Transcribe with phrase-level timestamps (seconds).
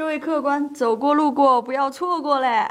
[0.00, 2.66] 这位客官，走过路过不要错过嘞。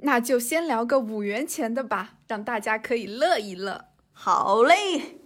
[0.00, 3.86] 那就先聊个五元钱的吧，让大家可以乐一乐。
[4.12, 5.21] 好嘞。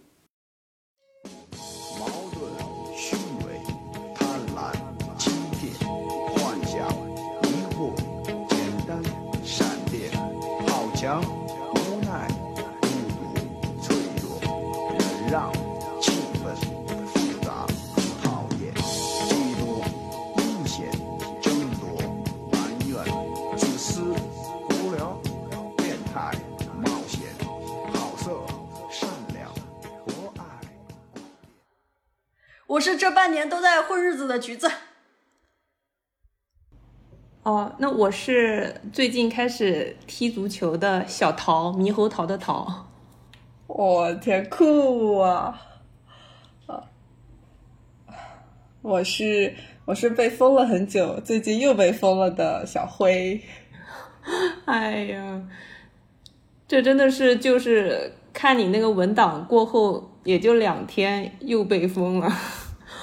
[32.77, 34.71] 我是这半年都在混日子的橘子。
[37.43, 42.87] 哦，那我是最近开始踢足球的小桃，猕猴桃的桃。
[43.66, 45.59] 我天，酷啊！
[46.66, 46.83] 啊，
[48.83, 49.55] 我是
[49.87, 53.41] 我是被封了很久，最近又被封了的小灰。
[54.66, 55.43] 哎呀，
[56.68, 62.30] 这真的是就是看你那个文档过后，也就两天又被封了。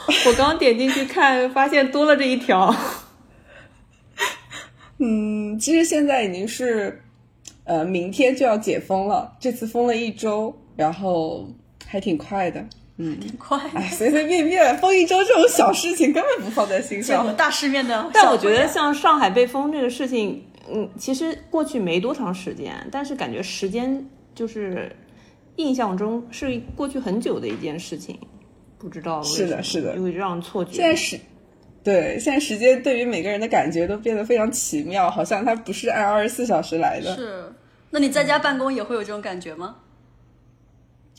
[0.28, 2.74] 我刚点进去看，发现多了这一条。
[5.00, 7.02] 嗯，其实现在已经是，
[7.64, 9.36] 呃，明天就要解封了。
[9.40, 11.48] 这次封了一周，然后
[11.86, 12.66] 还挺快的。
[12.98, 17.36] 嗯，挺快，哎，随随便便封一周这种小事情根本不放在心上。
[17.36, 18.10] 大世面的。
[18.14, 24.96] 但我觉得像上海被封这个事情，嗯，其实过去没多长时间，但是感觉时间就是
[25.56, 28.18] 印象中是过去很久的一件事情，
[28.84, 30.74] 不知道是的是的因为这样错觉。
[30.74, 31.18] 现在时，
[31.82, 37.16] 对，现在时间对于每个人的感觉都变得非常奇妙，好像它不是按二十四小时来的。
[37.16, 37.46] 是，
[37.92, 39.78] 那你在家办公也会有这种感觉吗？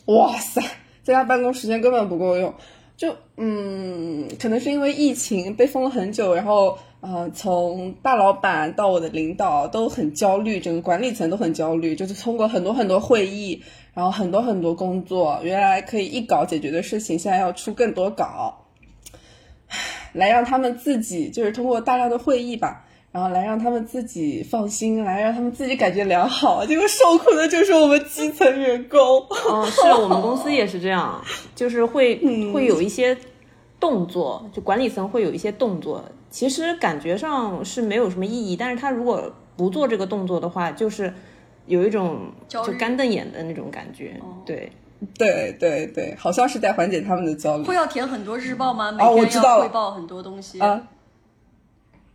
[0.04, 0.60] 哇塞，
[1.02, 2.54] 在家办公时间根本不够用，
[2.98, 13.62] 就嗯，可能是因为疫情被封了很久，然后呃，从大老板到我的领导都很焦虑，整个管理层都很焦虑，就是通过很多很多会议，
[13.94, 18.66] 然后很多很多工作，原来可以一稿解决的事情，现在要出更多稿，
[19.68, 19.78] 唉
[20.12, 22.84] 来让他们自己就是通过大量的会议吧。
[23.12, 26.66] 然后来让他们自己放心，来让他们自己感觉良好。
[26.66, 28.98] 结果受苦的就是我们基层员工。
[29.52, 31.22] 嗯，是我们公司也是这样，
[31.54, 33.16] 就是会嗯会有一些
[33.78, 41.14] 动作，就管理层会有一些动作，其实感觉上是没有什么意义，但是他如果不做这个动作的话，就是
[41.66, 44.20] 有一种就干瞪眼的那种感觉。
[44.44, 44.70] 对，
[45.16, 48.92] 对对对，好像是在缓解他们的焦虑会要填很多日报吗？
[48.92, 50.60] 每哦我天知道了要汇报很多东西。
[50.60, 50.88] 啊。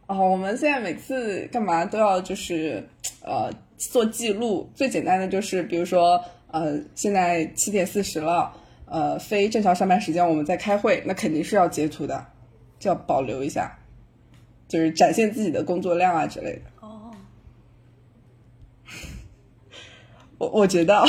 [0.07, 2.83] 哦，我们现在每次干嘛都要就是
[3.21, 8.51] 呃做记录，最简单的就是比如说呃现在七点四十了，
[8.85, 12.25] 呃非正常上班时间我们在开会，那肯定是要截图的，
[12.79, 13.77] 就要保留一下，
[14.67, 16.61] 就是展现自己的工作量啊之类的。
[16.81, 17.11] 哦，
[20.39, 21.05] 我我觉得，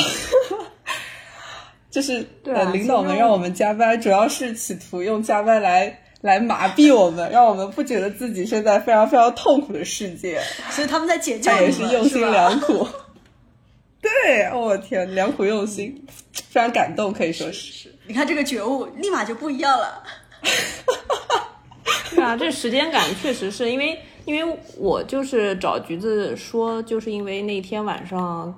[1.90, 10.38] 就是、 对啊呃，领导们让我们加班，主要是企图用加班来来麻痹我们，让我们不觉得自己身在非常非常痛苦的世界。
[10.70, 12.86] 所以他们在解救他也是用心良苦。
[14.02, 17.72] 对，哦我天，良苦用心，非常感动，可以说是。
[17.72, 20.02] 是，你看这个觉悟，立马就不一样了。
[22.14, 28.52] 对啊，这时间感确实是因为，因为我就是找橘子说，就是因为那天晚上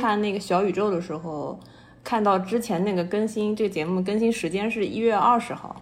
[0.00, 1.58] 看那个小宇宙的时候，
[2.02, 5.76] 看到之前那个更新，这个节目更新时间是一月二十号，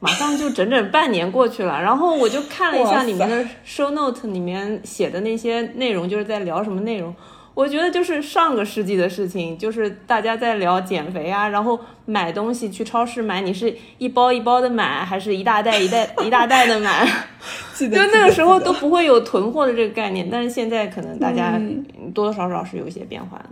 [0.00, 1.80] 马上就整整半年过去了。
[1.80, 7.14] 然后我就看了一下里面的 show note 里面写的那些内容，就是在聊什么内容。
[7.58, 11.76] 我觉得就是上个世纪的事情，就是大家在聊减肥啊，然后
[12.06, 17.04] 买东西去超市买，你是一包一包的买，还是一大袋一袋 一大袋的买？
[17.76, 23.50] 就那个时候都不会有囤货的这个概念，但是现在可能大家嗯多多少少是有一些变化的。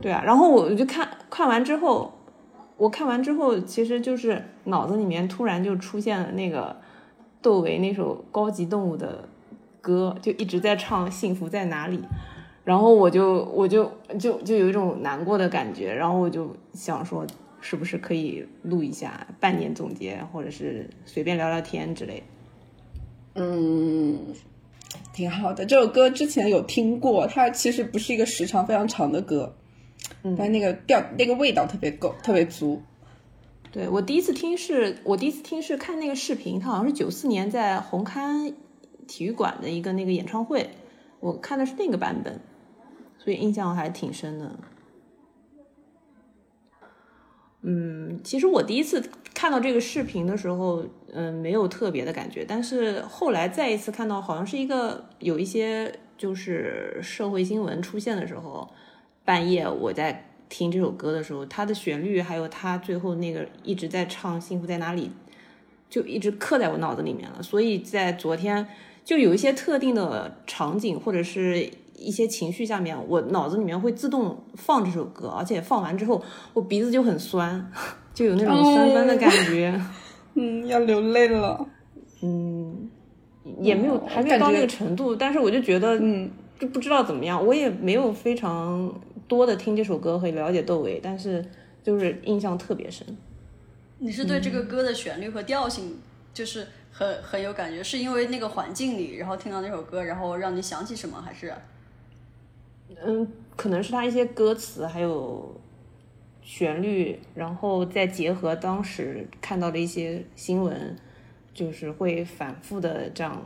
[0.00, 2.10] 对啊，然后我就看看完之后，
[2.78, 6.74] 我看完之后，其实就是脑子里面突然就出现了那个
[7.42, 9.28] 窦唯那首《高级动物》的
[9.80, 11.98] 歌，就一直在唱《幸福在哪里》，
[12.64, 17.26] 然后我就我就就就有一种难过的感觉，然后我就想说，
[17.60, 22.22] 是不是可以录一下半年总结，或者是随便聊聊天之类的。
[23.40, 24.18] 嗯，
[25.12, 25.64] 挺好的。
[25.64, 29.54] 这首歌之前有听过，它其实不是一个时长非常长的歌，
[30.22, 32.82] 嗯但那个调那个味道特别够，特别足。
[33.70, 38.54] 对我第一次听是，我第一次听是看那个视频，它好像是九四年在红磡
[39.08, 40.70] 体育馆的一个那个演唱会，
[41.18, 42.40] 我看的是那个版本，
[43.18, 44.56] 所以印象还挺深的。
[47.62, 58.70] 嗯，其实我第一次看到这个视频的时候，嗯，没有特别的感觉，但是后来再一次看到，好像是一个有一些就是社会新闻出现的时候，
[59.24, 65.10] 半夜我在听这首歌的时候，它的旋律还有它最后那个一直在唱“幸福在哪里”，
[65.90, 67.42] 就一直刻在我脑子里面了。
[67.42, 68.66] 所以在昨天
[69.08, 71.66] 就有一些特定的场景或者是
[71.96, 76.22] 一些情绪下面，我脑子里面会自动放这首歌，而且放完之后
[76.52, 77.72] 我鼻子就很酸，
[78.12, 79.80] 就有那种酸酸的感觉。
[80.36, 81.66] 嗯，要流泪了。
[82.20, 82.90] 嗯，
[83.62, 88.94] 也没有还没有到那个程度，但是我就觉得嗯，就不知道怎么样，我也没有非常
[89.26, 91.42] 多的听这首歌和了解窦唯，但是
[91.82, 93.06] 就是印象特别深。
[94.00, 95.96] 你是对这个歌的旋律和调性
[96.34, 96.66] 就是
[96.98, 101.54] 很很有感觉，是因为那个环境里，然后听到那首歌，然后让你想起什么，还是？
[103.04, 103.24] 嗯，
[103.54, 105.60] 可能是他一些歌词还有
[106.42, 110.96] 旋律，然后再结合当时看到的一些新闻，
[111.54, 113.40] 就是会反复的这样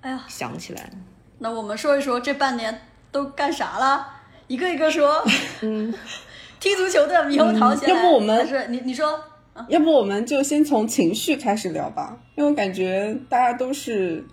[0.00, 0.90] 哎呀，想起来。
[1.38, 2.80] 那我们说一说这半年
[3.12, 4.04] 都干啥了？
[4.48, 5.22] 一个一个说。
[5.60, 5.94] 嗯，
[6.58, 9.22] 踢足球的猕猴桃先来、要不我们还是你你说？
[9.68, 14.24] 要不我们就先从情绪开始聊吧，因为我感觉大家都是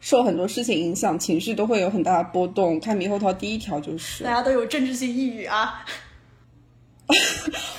[0.00, 2.78] 受很多事情影响，情绪都会有很大的波动。
[2.80, 5.84] 看猕猴桃第一条就是大，家都有政治性抑郁啊。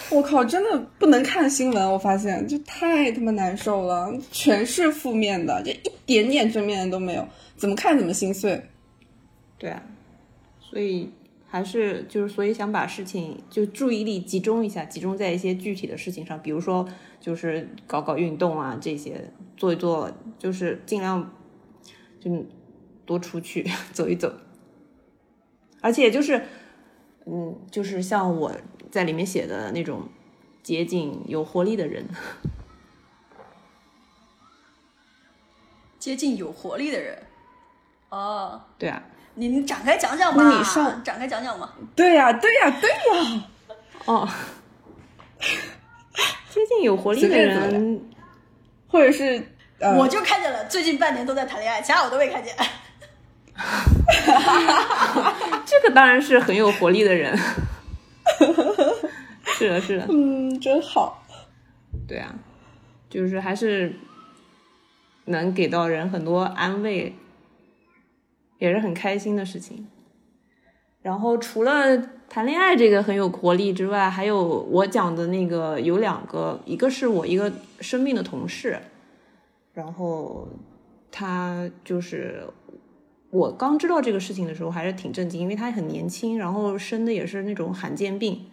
[0.10, 7.26] 我靠，真的不能看新闻，我发现就太他妈难受了，全是负面的，就一点点正面的都没有，
[7.56, 8.62] 怎么看怎么心碎。
[9.58, 9.82] 对啊，
[10.60, 11.10] 所以
[11.52, 16.88] 还是就是，所以想把事情就注意力集中一下，集中在一些具体的事情上，比如说
[17.20, 20.10] 就是搞搞运动啊，这些做一做，
[20.40, 21.30] 就是尽量
[22.22, 22.46] 就
[23.06, 24.34] 多出去 走一走，
[25.82, 26.42] 而且就是
[27.26, 28.54] 嗯，就是像我
[28.90, 30.08] 在里面写的那种
[30.64, 32.08] 接近有活力的人，
[36.00, 37.24] 接近有活力的人。
[38.10, 39.04] 哦，对啊，
[39.36, 41.70] 你你展开讲讲吧，你上展开讲讲嘛。
[41.96, 43.44] 对呀、对呀、对呀、
[44.06, 44.28] 哦，
[46.50, 48.02] 接近有活力的人。
[48.88, 49.42] 或者是
[49.80, 52.54] 呃，我就看见了，最近半年都在谈恋爱，其他我都没看见。
[55.66, 57.34] 这个当然是很有活力的人。
[59.58, 61.24] 是的，是的，嗯，真好。
[62.06, 62.36] 对啊，
[63.10, 63.96] 就是还是
[65.24, 67.16] 能给到人很多安慰，
[68.62, 69.88] 也是很开心的事情。
[71.02, 71.98] 然后除了
[72.30, 78.78] 谈恋爱这个很有活力之外，还有我讲的那个有两个，一个是我一个生病的同事，
[79.74, 80.48] 然后
[81.10, 82.44] 他就是
[83.32, 88.46] 我刚知道这个事情的时候还是挺震惊，因为他很年轻，然后生的也是那种罕见病，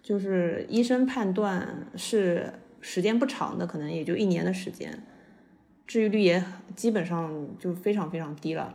[0.00, 5.02] 就是医生判断是时间不长的，可能也就一年的时间，
[5.88, 6.44] 治愈率也
[6.76, 8.72] 基本上就非常非常低了。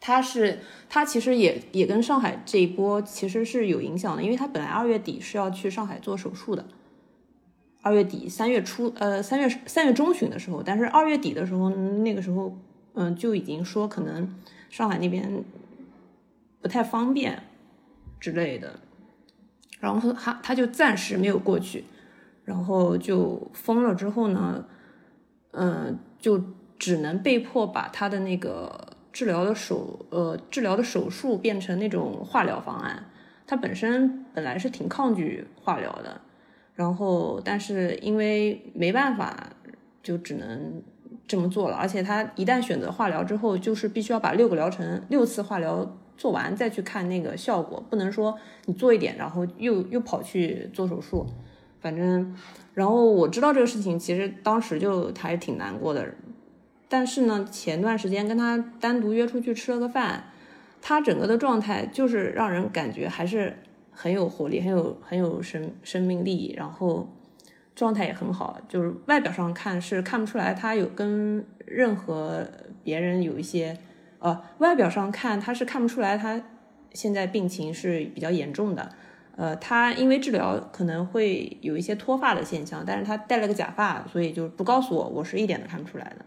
[0.00, 6.64] 他是他其实也也跟上海这一波其实是有影响的，因为他本来二月底是要去上海做手术的，
[7.82, 12.56] 二月底三月初呃三月三月中旬的时候，但是二月底的时候那个时候
[12.94, 14.34] 嗯就已经说可能
[14.70, 15.44] 上海那边
[16.62, 17.42] 不太方便
[18.18, 18.80] 之类的，
[19.80, 21.84] 然后他他就暂时没有过去，
[22.44, 24.64] 然后就封了之后呢，
[25.52, 26.42] 嗯，就
[26.78, 33.04] 只能被迫把他的那个治疗的手呃治疗的手术变成那种化疗方案。
[33.46, 36.20] 他本身本来是挺抗拒化疗的，
[36.76, 39.50] 然后但是因为没办法，
[40.04, 40.80] 就只能
[41.26, 41.76] 这么做了。
[41.76, 51.26] 而且他一旦选择化疗之后，就是必须要把六个疗程、六次化疗做完再去看那个效果，不能说你做一点，然后又又跑去做手术。
[51.80, 52.36] 反正，
[52.74, 56.06] 然后我知道这个事情，其实当时就还挺难过的。
[56.90, 60.24] 但是呢，前段时间跟他单独约出去吃了个饭，
[60.82, 63.56] 他整个的状态就是让人感觉还是
[63.92, 67.08] 很有活力，很有很有生生命力，然后
[67.76, 68.60] 状态也很好。
[68.68, 72.44] 就是外表上看是看不出来他有跟任何
[72.82, 73.78] 别人有一些，
[74.18, 76.42] 呃，外表上看他是看不出来他
[76.92, 78.88] 现在病情是比较严重的。
[79.36, 86.24] 呃，他因为治疗可能会有一些脱发的现象，但是他戴了个假发，所以就不告诉我，我是一点都看不出来的。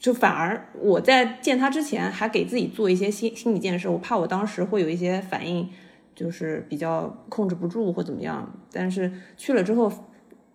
[0.00, 5.68] 就反而我在见他之前，还给自己做一些心心理建设，我怕我当时会有一些反应，
[6.14, 8.50] 就是比较控制不住或怎么样。
[8.72, 9.92] 但是去了之后，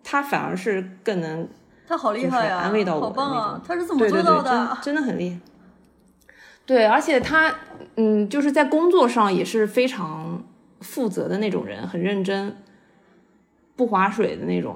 [0.02, 1.48] 他反而是更能
[1.86, 3.62] 他好厉害安慰到我的好棒啊！
[3.64, 4.78] 他是怎么对对对，做到的？
[4.82, 5.38] 真真的很厉害。
[6.66, 7.54] 对，而且他
[7.94, 10.44] 嗯，就是在工作上也是非常
[10.80, 12.56] 负责的那种人，很认真。
[13.76, 14.74] 不划水的那种。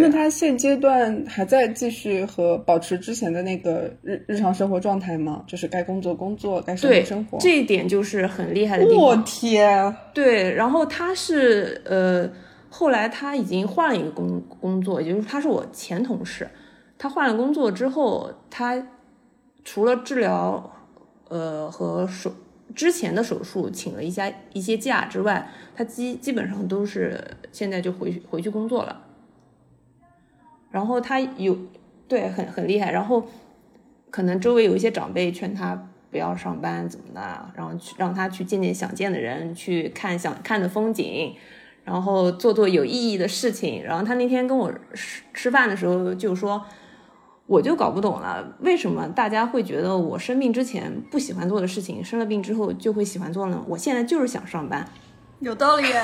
[0.00, 5.42] 那他现阶段还在继续和保持之前的那个日日常生活状态吗？
[5.46, 7.38] 就是该工作工作，该生活生活。
[7.38, 9.16] 这一点就是很厉害的地方我。
[9.26, 12.30] 天，对，然后他是呃，
[12.70, 16.48] 后来他已经换了一个工工作，也就是他是我前同事。
[16.96, 18.80] 他换了工作之后，他
[19.64, 20.70] 除了治疗
[21.28, 22.32] 呃和手
[22.74, 29.04] 之前的手术请了一下一些假之外，他基基本上都是现在就回去回去工作了。
[30.70, 31.56] 然后他有
[32.06, 33.26] 对很很厉害，然后
[34.10, 37.20] 可能周围有一些长辈劝他不要上班怎么的，
[37.54, 41.34] 然后去让他去见见想见的人，去看想看的风景，
[41.84, 43.82] 然后做做有意义的事情。
[43.84, 46.64] 然后他那天跟我吃吃饭的时候就说，
[47.46, 53.62] 我就搞不懂了，为什么大家会觉得我生病之前不喜欢做的事情，生了病之后就会喜欢做呢？
[53.68, 54.86] 我现在就是想上班，
[55.40, 56.02] 有道理耶。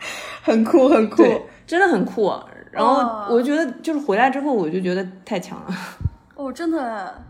[0.42, 1.22] 很酷很酷。
[1.66, 2.30] 真的很酷。
[2.76, 3.26] 然后哦。
[3.30, 5.74] 我觉得就是回来之后，我就觉得太强了。
[6.34, 7.24] 哦，真的，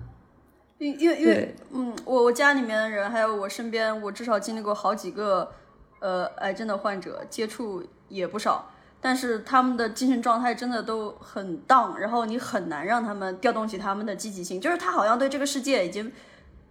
[0.78, 5.52] 因因为因为嗯，我我家里面的人，还有我身边，我至少经历过好几个
[6.00, 8.68] 呃癌症的患者，接触也不少，
[9.00, 16.12] 但是他们的精神状态真的都很 down，然后你很难让他们调动起他们的积极性，就是他好像对这个世界已经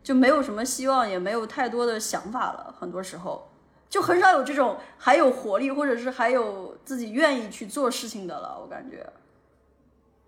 [0.04, 3.50] 就没有什么希望，也没有太多的想法了，很多时候。
[3.88, 9.06] 就很少有这种还有活力，或者是还有自己愿意去做事情的了，我感觉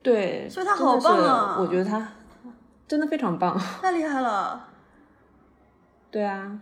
[0.02, 2.12] 对，所以他好棒啊我觉得他
[2.88, 3.58] 真的非常棒。
[3.82, 4.68] 太厉害了。
[6.10, 6.58] 对啊，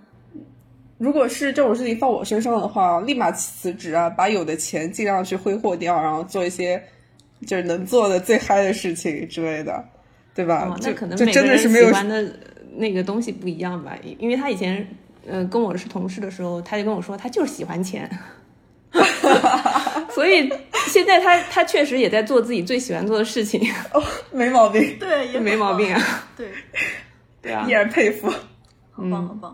[0.97, 6.83] 如果是这种事情放我身上的话，立马辞职啊，把有的钱尽量去挥霍掉，然后做一些
[7.45, 9.83] 就是能做的最嗨的事情之类的，
[10.33, 10.67] 对吧？
[10.67, 12.33] 哦，那可能就每个人真的是没有喜欢的
[12.75, 13.95] 那个东西不一样吧。
[14.17, 14.85] 因为他以前
[15.27, 18.09] 呃跟我是同事的时候，他就跟我说他就是喜欢钱，
[20.15, 20.49] 所以
[20.87, 23.61] 现在他他确实也在做自己最喜欢做的事情，
[23.93, 25.99] 哦没毛病，对，也没毛病啊。
[25.99, 26.23] 啊。
[26.37, 26.47] 对，
[27.43, 28.31] 对啊依，然佩服。
[28.93, 29.53] 很棒，很棒。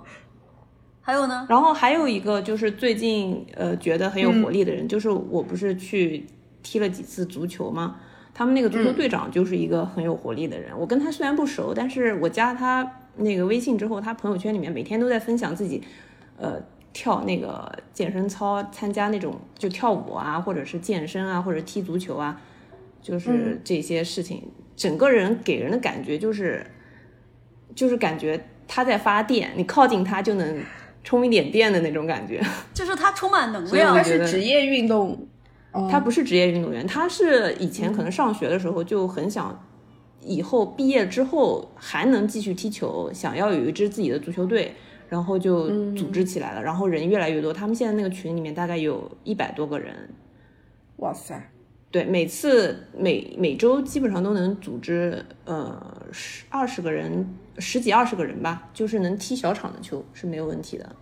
[1.01, 1.47] 还有呢？
[1.49, 6.27] 然后还有一个就是最近呃觉得很有活力的人，就是我不是去
[6.61, 7.95] 踢了几次足球吗？
[8.33, 10.71] 他们那个足球队长就是一个很有活力的人。
[10.77, 15.83] 我跟他虽然不熟，但是我加他那个微信之后，他朋友圈里面每天都在分享自己
[16.37, 16.61] 呃
[16.93, 22.41] 跳那个健身操，参加那种就跳舞啊，或者是健身啊，或者踢足球啊，
[23.01, 24.43] 就是这些事情，
[24.75, 26.65] 整个人给人的感觉就是
[27.73, 30.63] 就是感觉他在发电，你靠近他就能
[31.03, 32.43] 充一点电的那种感觉。
[32.73, 35.27] 就是他充满能所以我量他觉得是职业运动，
[35.71, 35.87] 嗯。
[35.89, 39.63] 他不是职业运动员，他是以前可能上学的时候就很想，
[40.19, 44.75] 以后毕业之后还能继续踢球，想要有一支自己的足球队，
[45.11, 49.93] 然后就组织起来了，然后人越来越多，他们现在那个群里面大概有一百多个人，
[50.99, 51.51] 哇塞，
[51.91, 57.27] 对，每次每每周基本上都能组织呃十二十个人，
[57.57, 60.95] 十几二十个人吧，就是能踢小场的球是没有问题的。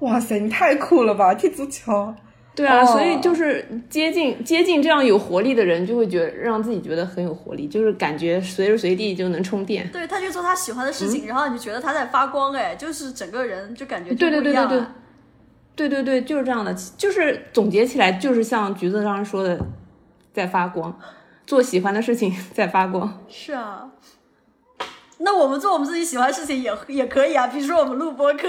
[0.00, 1.34] 哇塞，你太酷了吧！
[1.34, 2.14] 踢足球，
[2.54, 2.86] 对啊，哦。
[2.86, 9.90] 所以就是接近接近这样有活力的人，就会觉得让自己觉得很有活力，就是感觉随时随地就能充电。
[9.90, 14.82] 对，他去做他喜欢的事情，然后你就觉得他在发光，哎，就是整个人就感觉就对对对对。
[15.76, 19.58] 对对对对，就是这样的，就是总结起来就是像橘子刚刚说的，
[20.32, 20.96] 在发光，
[21.48, 23.20] 做喜欢的事情在发光。
[23.28, 23.90] 是啊。
[25.18, 28.48] 那我们做我们自己喜欢的事情也也可以啊，比如说我们录播课，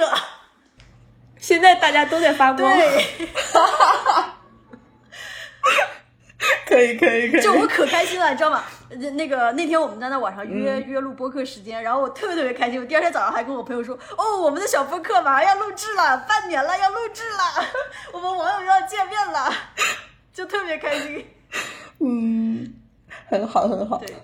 [1.40, 3.06] 现在大家都在发光，对，
[6.66, 8.64] 可以可以可以，就我可开心了，你知道吗？
[8.90, 12.80] 呃那个那天我们在那晚上约、约录播客时间，然后我特别特别开心。
[12.80, 17.66] 我第二天早上还跟我朋友说，哦，我们的小播客马上要录制了，半年了要录制了，
[18.14, 19.52] 我们网友要见面了，
[20.32, 21.26] 就特别开心。
[22.00, 22.76] 嗯，
[23.28, 23.98] 很好很好。
[23.98, 24.16] 对，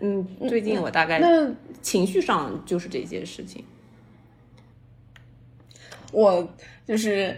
[0.00, 1.48] 嗯，最近我大概那
[1.80, 3.64] 情绪上就是这些事情。
[6.12, 6.48] 我
[6.86, 7.36] 就是，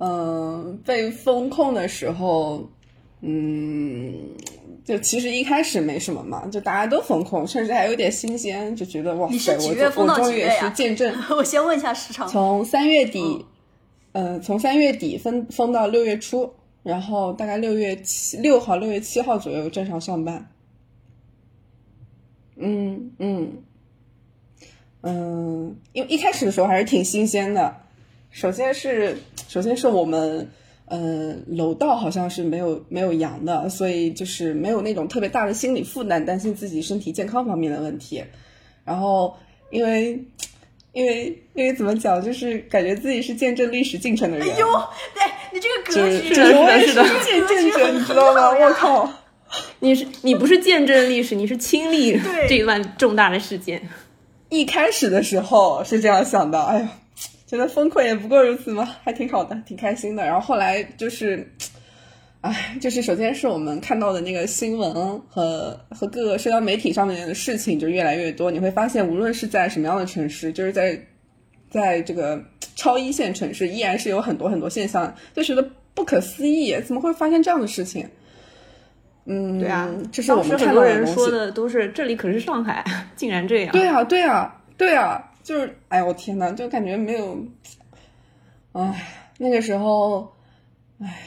[0.00, 2.68] 嗯、被封控的时候，
[3.20, 4.12] 嗯，
[4.84, 12.28] 就其实一开始没什么嘛，就大家都封控，甚至还有点新鲜，就觉得哇塞，我我终于也是见证， 我先问一下时长。
[12.28, 13.44] 从三月底，
[14.12, 16.52] 呃，从三月底封封到六月初，
[16.82, 20.50] 然后大概六月七六号、六月七号左右正常上班。
[22.56, 23.52] 嗯嗯
[25.02, 27.83] 嗯，因为一开始的时候还是挺新鲜的。
[28.34, 30.50] 首先是，首先是我们，
[30.86, 38.24] 呃，楼道好像是没有没有阳的，所以就是没有那种特别大的心理负担，担心自己身体健康方面的问题。
[38.84, 39.32] 然后
[39.70, 40.20] 因为
[40.92, 44.48] 因为因为怎么讲，就是感觉自己是见证历史进程的人。
[44.50, 44.66] 哎呦，
[45.14, 45.22] 对
[45.52, 48.50] 你这个格局，就是我也是的是见证者，你知道吗？
[48.50, 49.08] 我靠！
[49.78, 53.88] 你是你不是见证历史，你是亲历这一段重大的事件。
[54.48, 56.88] 一开始的时候是这样想的，哎呀，
[57.46, 60.24] 觉得崩溃也不过如此嘛，还挺好的，挺开心的。
[60.24, 61.46] 然后后来就是，
[62.40, 70.98] 哎，就是首先是我们看到的那个新闻和和各个社交媒体上面的事情就越来越多，你会发现，无论是在什么样的城市，就是在
[71.70, 72.42] 在这个
[72.76, 78.08] 超一线城市，依然是有很多很多现象，就觉得不可思议，怎么会发生这样的事情？
[79.26, 80.84] 嗯，对啊，这是我们很多。
[80.84, 82.84] 人说的都是这里可是上海，
[83.16, 83.72] 竟然这样。
[83.72, 87.38] 对啊，对啊，对啊，就是，哎呦我天呐，就感觉没有，
[88.72, 90.32] 哎，那个时候，
[90.98, 91.20] 哎，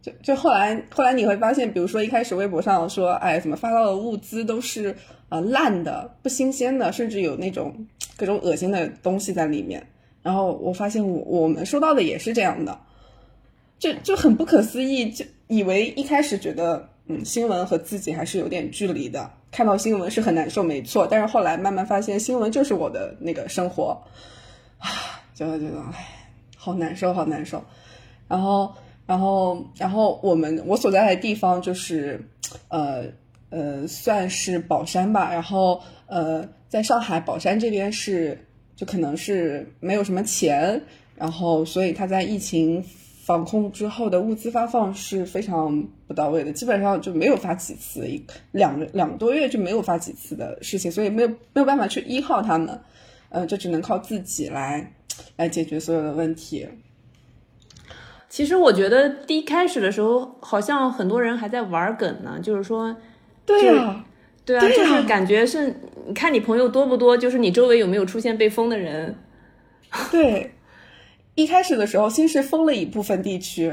[0.00, 4.96] 就就后来后来你会发现，比如说一开始微博上说，哎，怎么发到的物资都是
[5.28, 7.84] 呃烂的、不新鲜的，甚至有那种
[8.16, 9.84] 各种恶心的东西在里面。
[10.22, 12.78] 然后我发现我我们收到的也是这样的，
[13.80, 21.06] 就就很不可思议，就以为一开始觉得嗯新闻和自己还是有点距离的，看到新闻是很难受，没错。
[21.06, 24.00] 但是后来慢慢发现，新闻就是我的那个生活，
[24.78, 24.88] 啊，
[25.34, 26.06] 就觉得哎，
[26.56, 27.62] 好难受，好难受。
[28.28, 28.72] 然后，
[29.06, 32.24] 然后，然后我们我所在的地方就是，
[32.68, 33.04] 呃
[33.50, 35.32] 呃，算是宝山吧。
[35.32, 38.38] 然后呃，在上海宝山这边是
[38.76, 40.80] 就可能是没有什么钱，
[41.16, 42.84] 然后所以他在疫情
[43.30, 48.20] 防控之后的物资发放是非常不到位的，基本上就没有发几次，一
[48.50, 52.76] 两个两个多月就没有发几次的事情，所以没有没有办法去依靠他们，
[53.28, 54.92] 呃，就只能靠自己来
[55.36, 56.66] 来解决所有的问题。
[58.28, 62.96] 其实我觉得第一开始的时候，好像很多人还在玩梗呢，就是说，
[63.46, 64.04] 对呀、呀、
[64.44, 65.72] 对啊，对啊就是感觉是，
[66.08, 69.14] 你看你朋友多不多，就是你周围有没有出现被封的人。
[70.10, 70.52] 对，
[71.34, 73.72] 一开始的时候先是封了一部分地区，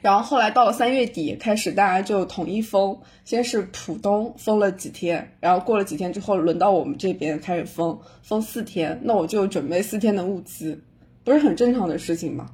[0.00, 10.80] 然后后来到了三月底开始，大家就统一封，先是浦东封了几天，然后过了几天之后，轮到我们这边开始封，封四天，那我就准备四天的物资，
[11.24, 12.50] 不是很正常的事情吗？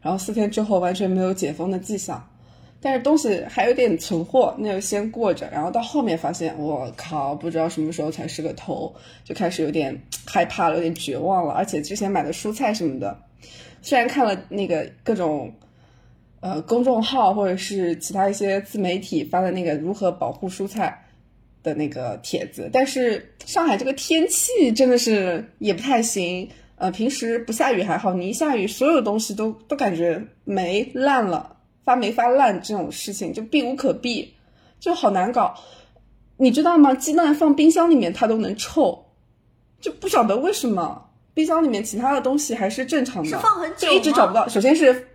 [0.00, 2.26] 然后四天之后完全没有解封的迹象。
[2.82, 5.46] 但是东西还有点存货，那就先过着。
[5.50, 11.52] 然后到后面发现，我靠，不知道什么时候才是个头，就开始有点 害怕了，有点绝望了。
[11.52, 13.20] 而且之前买的蔬菜什么的，
[13.82, 15.52] 虽然看了那个各种
[16.40, 21.06] 呃公众号或者是其他一些自媒体发的那个如何保护蔬菜
[21.62, 26.48] 的那个帖子，但是上海这个天气真的是也不太行。
[26.76, 31.56] 呃，平时不下雨还好，你一下雨，所有东西都都感觉霉烂了。
[31.84, 34.32] 发霉发烂这种事情就避无可避，
[34.78, 35.54] 就好难搞。
[36.38, 36.94] 你知道吗？
[36.94, 39.04] 鸡蛋放冰箱里面它都能臭，
[39.78, 44.48] 就不晓得为什么冰箱里面其他的东西还是正常的，是放很久就一直找不到。
[44.48, 45.08] 首先是，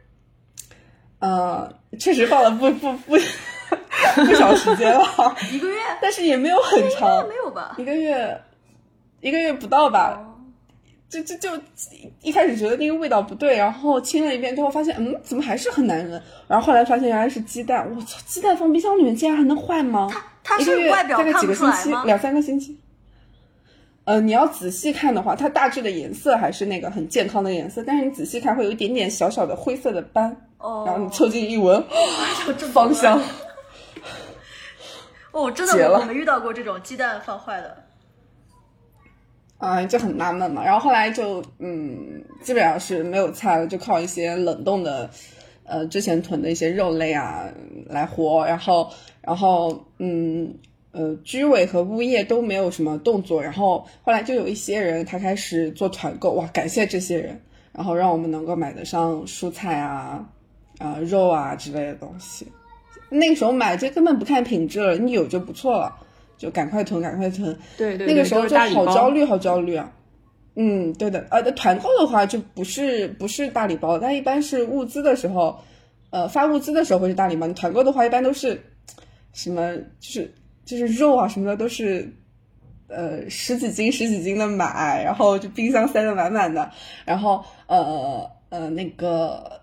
[1.20, 3.18] 呃，确实放了不不不
[4.26, 5.04] 不少时间了，
[5.52, 7.76] 一个月但是也没有很长，没有吧？
[7.78, 8.42] 一个月
[9.22, 10.20] 一个月不到吧。
[10.22, 10.32] 哦
[11.08, 11.50] 就就就
[12.24, 16.22] 一开始觉得那个味道不对，然后清了一遍之后发现，嗯，怎么还是很难闻？
[16.48, 20.10] 然后后来发现原来是鸡蛋，我操，鸡蛋放冰箱里面竟然还能坏吗？
[20.44, 22.04] 它一个月是外表看几个星期，不出来吗？
[22.06, 22.78] 两三个星期。
[24.06, 31.84] 呃，你要仔细看的话，它大致的颜色还是那个很健康的颜色，但是你仔细看会有一点点小小的灰色的斑，哦，然后你凑近一闻，
[32.58, 33.20] 就 芳香。
[35.32, 37.84] 哦，真的我没遇到过这种鸡蛋放坏的。
[39.58, 40.64] 啊、就很纳闷嘛。
[40.64, 45.10] 然后后来就嗯，基本上是没有菜了，就靠一些冷冻的，
[45.64, 47.46] 呃，之前囤的一些肉类啊
[47.88, 48.46] 来活。
[48.46, 48.92] 然后，
[49.22, 50.54] 然后嗯
[50.96, 53.44] 呃，居委和物业都没有什么动作。
[53.44, 57.38] 然后后来就有一些人他开始做团购，哇，感谢这些人，
[57.74, 60.26] 然后让我们能够买得上蔬菜啊、
[60.78, 62.48] 啊、肉啊之类的东西。
[63.10, 65.94] 那个时候买这根本不看品质了，你有就不错了，
[66.38, 67.54] 就赶快囤，赶快囤。
[67.78, 69.92] 对对，那个时候就好焦焦虑，好焦虑啊。
[70.56, 75.60] 嗯，对的，呃，团购的话就不是不是大礼包，但一般是物资的时候，
[76.12, 77.46] 呃，发物资的时候会是大礼包。
[77.46, 78.58] 你团购的话，一般都是
[79.34, 80.34] 什么，就是
[80.66, 82.12] 就是肉啊什么的都是，
[82.88, 86.72] 呃，十几斤十几斤的买，然后就冰箱塞得满满的，
[87.06, 89.62] 然后呃呃那个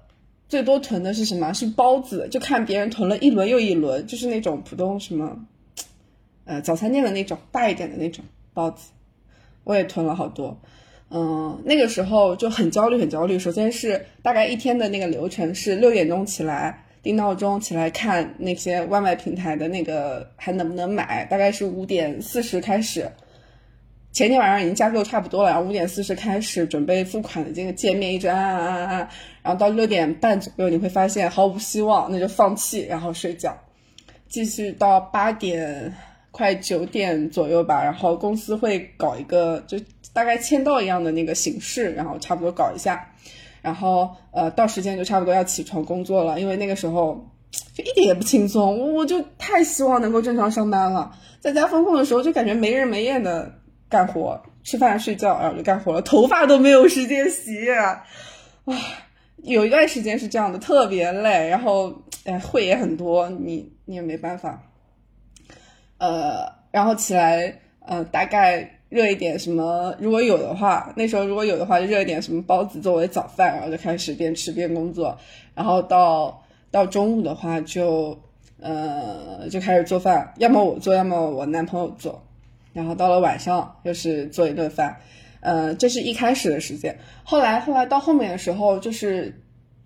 [0.49, 1.53] 最多囤的是什么？
[1.53, 5.45] 是包子，就看别人囤了一轮又一轮，就是那种普通什么。
[6.45, 8.91] 呃，早餐店的那种大一点的那种包子，
[9.63, 10.61] 我也囤了好多。
[11.09, 13.39] 嗯，那个时候就很焦虑，很焦虑。
[13.39, 23.11] 首先是大概一天的那个流程是六点钟起来定闹钟起来看那些外卖平台的那个还能不能买，大概是五点四十开始，
[24.13, 29.09] 前天晚上已经加购差不多了，然后五点四十开始准备付款的这个界面一直按按按按，
[29.43, 33.59] 然后到六点半左右你会发现毫无希望，那就放弃，然后睡觉，
[34.29, 35.93] 继续到八点
[36.31, 39.77] 快九点左右吧，然后公司会搞一个就
[40.13, 43.12] 大概签到一样的那个形式，然后差不多搞一下，
[43.63, 47.29] 然后呃到时间就差不多要起床工作了，因为那个时候。
[47.75, 51.15] 就一点也不轻松，我就太希望能够正常上班了。
[51.39, 53.53] 在家风控的时候，就感觉没日没夜的
[53.91, 57.71] 干活，吃饭睡觉，然后就干活了，头发都没有时间洗。
[57.71, 58.07] 啊，
[59.37, 61.93] 有一段时间是这样的，特别累，然后
[62.25, 64.63] 哎会也很多，你你也没办法。
[65.99, 75.19] 呃，然后起来，呃，大概热一点什么，如果有的话，那时候如果有的话，就热一点什么包子作为早饭，然后就开始边吃边工作，
[75.55, 76.39] 然后到。
[76.73, 78.19] 到中午的话，就
[78.59, 82.19] 呃就开始做饭，要么我做，要么我男朋友做。
[82.73, 84.97] 然后到了晚上又是做一顿饭，
[85.41, 86.99] 呃，这是一开始的时间。
[87.25, 89.39] 后来后来到后面的时候，就是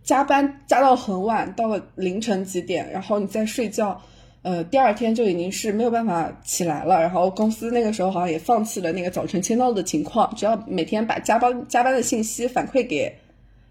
[0.04, 4.00] 加班加到很晚，到了凌晨几点，然后你再睡觉，
[4.46, 7.00] 呃，第二天就已经是没有办法起来了。
[7.00, 13.12] 然后公司那个时候好像也放弃了那个早晨签到的情况，只要每天把加班加班的信息反馈给。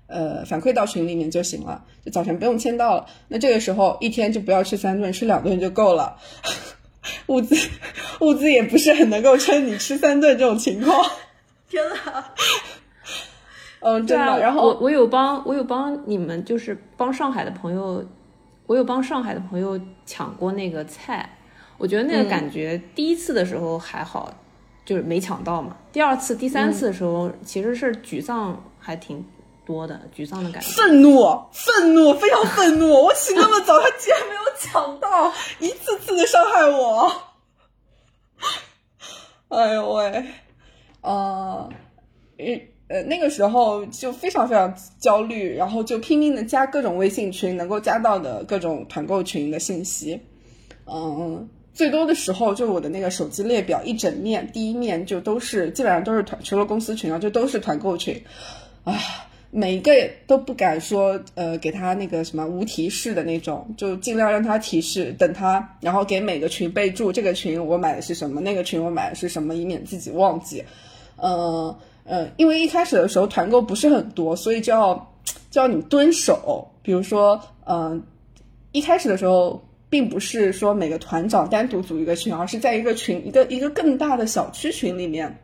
[0.07, 3.07] 呃，反馈到群里面就行了，就早晨不用签到了。
[3.27, 6.15] 那这个时候一天就不要吃三顿，吃两顿就够了。
[7.25, 7.55] 物资
[8.19, 11.03] 物资也不是很能够撑你吃三顿这种情况。
[11.67, 12.23] 天呐！
[13.81, 14.39] 嗯，真的。
[14.39, 18.05] 然后我我有帮我有帮你们，就是帮上海的朋友，
[18.65, 21.37] 我有帮上海的朋友抢过那个菜。
[21.77, 24.33] 我觉得那个感觉，第一次的时候还好，
[24.85, 25.75] 就是没抢到嘛。
[25.91, 29.25] 第二次、第三次的时候，其实是沮丧，还挺。
[29.65, 31.17] 多的沮丧的感觉，愤怒，
[31.51, 32.87] 愤怒，非常愤怒！
[33.05, 37.11] 我起那么早，他竟然没有抢到，一次次的伤害我。
[39.49, 40.25] 哎呦喂，
[41.01, 41.67] 呃，
[42.87, 50.19] 呃，那个时候就非常非常焦虑，然后就拼命的加各种微信群，能够加到的各种团购群的信息。
[50.85, 58.21] 嗯，最多的时候，就我的那个手机列表一整面，第一面就都是基本上都是团，除了公司群啊，就都是团购群。
[58.83, 58.93] 啊。
[59.51, 59.93] 每一个
[60.27, 70.61] 都不敢说，呃，给他那个什么无提示的那种，就尽量让他提示，等他，然后给每个群备注，这个群我买的是什么，那个群我买的是什么，以免自己忘记。
[71.15, 71.73] 嗯
[72.05, 75.13] 呃，因为一开始的时候团购不是很多，所以就要
[75.51, 76.65] 就要你蹲守。
[76.81, 78.01] 比如说，嗯，
[78.71, 85.37] 一开始的时候，并不是说每个团长单独组一个群，而是在一个群，一个一个更大的小区群里面，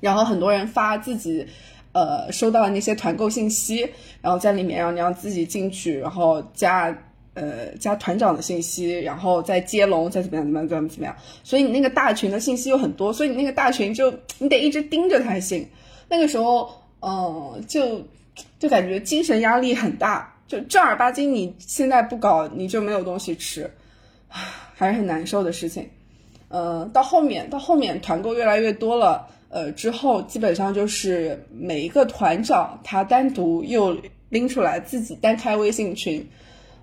[0.00, 1.46] 然后很多人发自己。
[1.94, 3.86] 呃，收到那些团购信息，
[4.22, 6.88] 然后在里面然后你要自己进去，然后加
[7.34, 11.14] 呃加团长的信息，然后再接龙，再怎么样怎么样怎么怎么样。
[11.44, 15.68] 所以你那个大群的信息有很多，所以你那个大群就你得一直盯着才行。
[16.12, 16.70] 那个时候，
[17.00, 18.02] 嗯，就
[18.58, 23.70] 就感觉精神压力很大，就正儿八经你现在不搞你就没有东西吃，
[24.28, 25.88] 还是很难受的事情。
[26.48, 29.26] 呃，到后面到后面团购越来越多了。
[29.48, 33.96] 呃，之后基本上就是每一个团长他单独又
[34.28, 36.28] 拎出来自己单开微信群，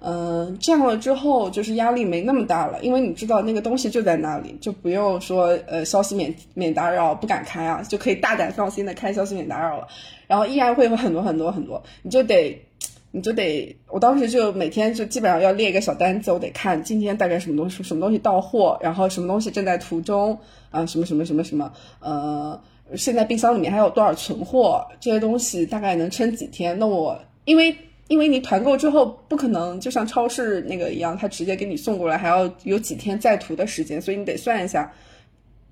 [0.01, 9.87] 嗯，这样了之后就是压力没那么大了，因为你知道那个东西就在那里，就不用说呃消息免免打扰不敢开啊，就可以大胆放心的开消息免打扰了。
[10.27, 12.59] 然后依然会有很多很多很多，你就得
[13.11, 20.37] 你就得，我当时就每天就基本上要列一个小单子，我得看今天大概什么东西什么东西到货，然后什么东西正在途中。
[20.71, 22.61] 啊，什么什么什么什么，呃，
[22.95, 24.85] 现在冰箱里面还有多少存货？
[24.99, 26.77] 这些东西大概能撑几天？
[26.77, 27.75] 那我因为
[28.09, 34.91] 因为你团购之后不可能就像超市那个一样，他直接给你送过来，还要有几天在途的时间，所以你得算一下。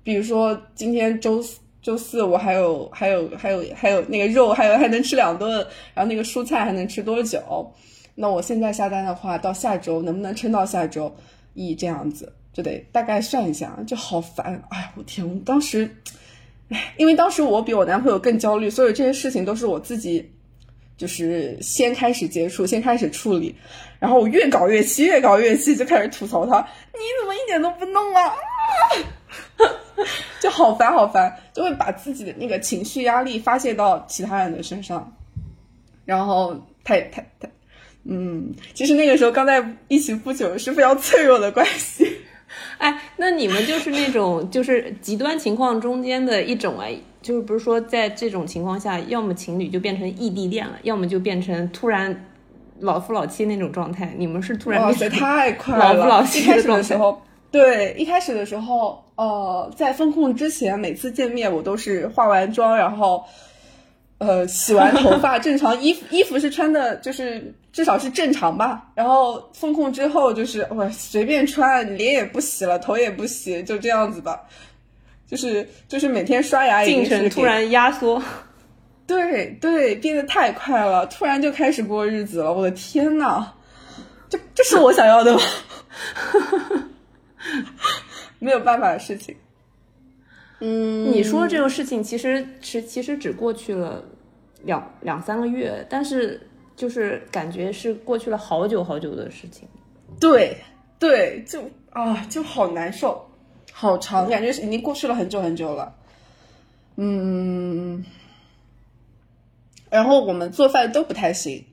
[0.02, 5.50] 比如说今天周四周四，我还有还有还有还有那个肉，还有还能吃两顿，
[5.92, 7.70] 然后那个蔬菜还能吃多久？
[8.14, 11.14] 那我现在下单的话，到下周能不能撑到下周
[11.54, 12.32] 一这样子？
[12.52, 14.60] 就得大概算一下，就好烦。
[14.70, 15.28] 哎，我天！
[15.28, 15.88] 我当时，
[16.70, 20.28] 哎，因为当时我比我男朋友更焦虑，所以这些事情都是我自己，
[20.98, 23.54] 就是先开始接触，先开始处理。
[23.98, 26.58] 然后我越搞越气，越搞越气，就开始吐槽他
[26.92, 28.34] ：“你怎么一点都不弄啊？”
[30.40, 35.16] 就好烦，好烦，就会把自己的那个情绪压力发泄到其他人的身上。
[36.04, 37.50] 然后太太太，
[38.04, 42.06] 嗯，其实那个时候刚在一起不久，是非常脆弱的关系。
[42.78, 46.96] 哎，那你们就是那种就是极端情况中间的一种哎，
[47.28, 52.24] 就是不是说在这种情况下，要么情侣就变成异地恋了，要么就变成突然
[52.80, 54.14] 老夫老妻那种状态。
[54.16, 55.92] 你们是突然哇塞，太快了！
[55.92, 63.22] 老夫老妻一开始的时候，对，一开始的时候，呃，在风控之前，每次见面我都是化完妆，然后
[64.16, 68.88] 呃洗完头发，正常衣服衣服是穿的，就是至少是正常吧。
[68.94, 74.40] 然后风控之后就是我随便穿，脸也不洗了，头也不洗，就这样子吧。
[75.28, 78.20] 就是就是每天刷牙进程突然压缩，
[79.06, 82.52] 对对，变得太快了，突然就开始过日子了。
[82.52, 83.46] 我的天呐，
[84.28, 85.40] 这这是我想要的吗？
[88.40, 89.36] 没有办法的事情。
[90.60, 94.02] 嗯，你说这个事情其实是其实只过去了
[94.64, 96.40] 两两三个月，但是
[96.74, 99.68] 就是感觉是过去了好久好久的事情。
[100.18, 100.56] 对
[100.98, 103.27] 对，就啊，就好难受，
[103.80, 105.94] 好长，感觉是已经过去了很久很久了。
[106.96, 108.04] 嗯，
[109.88, 111.64] 然后我们做饭都不太行。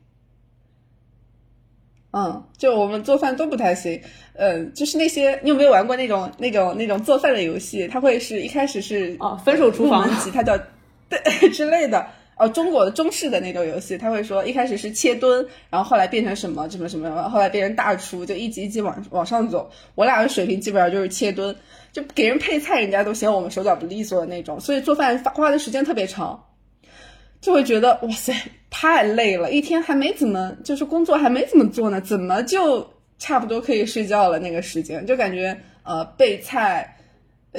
[2.12, 4.00] 嗯，就我们做饭都不太行，
[4.34, 7.88] 呃，就是那些你有没有玩过那种那种那种做饭的游戏？
[7.88, 10.56] 它会是一开始是哦分手厨房入门级，它叫
[11.10, 12.08] 对 之类的。
[12.38, 19.70] 哦，中国的中式的那种游戏，它会说一开始是切墩，然后后来变成什么什么什么，后来变成大厨，就一级一级往往上走。
[19.96, 21.56] 我俩的水平基本上就是切墩，
[21.92, 26.44] 就给人配菜，人家都嫌我们手脚不利索的那种，所以做饭花的时间特别长。
[27.42, 28.34] 就会觉得哇塞，
[28.72, 34.40] 太累了，一天还没怎么，就是工作还没怎么做呢，怎么就差不多可以睡觉了？
[34.40, 36.98] 那个时间就感觉呃备菜，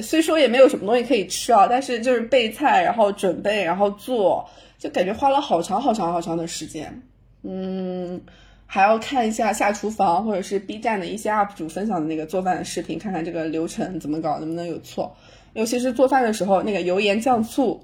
[0.03, 7.03] 虽说也没有什么东西可以吃啊，但是就是备菜，然后准备，然后做，就感觉花了好长好长好长的时间。
[7.43, 8.21] 嗯，
[8.67, 15.17] 还要看一下下厨房或者是 B 站的一些 UP 主分享的那个做饭的视频，看看这个流程怎么搞，能不能有错。
[15.55, 17.81] 尤其是做饭的时候，那个油盐酱醋。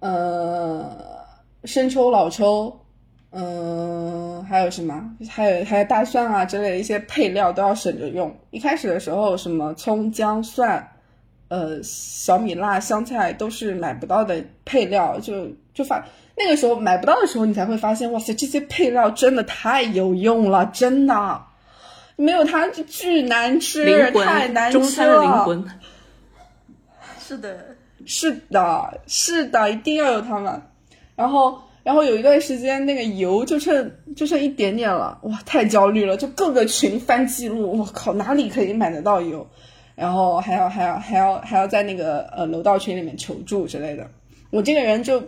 [0.00, 0.96] 呃，
[1.64, 2.80] 生抽、老抽，
[3.30, 5.16] 嗯、还有什么？
[5.28, 8.34] 还有还有大蒜啊之类的一些配料都要省着用。
[8.50, 10.88] 一开始的时候，什么葱、姜、蒜，
[11.48, 16.04] 呃，小米辣、香菜都是买不到的配料，就就发
[16.36, 21.42] 那个时候买不到的时候，你才会发现，哇塞，这些配料真的太有用了，真的。
[22.16, 24.84] 没有它就巨难吃，灵太，难吃了。
[24.84, 25.64] 中餐的灵魂。
[27.20, 30.60] 是的，是的，是的，一定要有它们。
[31.14, 39.48] 然后，然后有一段时间，那个油就剩就剩一点点了，哇，太焦虑了，就各个群翻记录，我靠，哪里可以买得到油？
[39.98, 44.08] 然后还要还要还要还要在那个呃楼道群里面求助之类的。
[44.50, 45.20] 我这个人就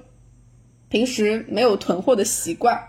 [0.88, 2.80] 平时没有囤货的习惯，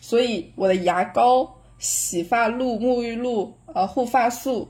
[0.00, 4.68] 所以我的牙膏、洗发露、沐浴露、呃护发素、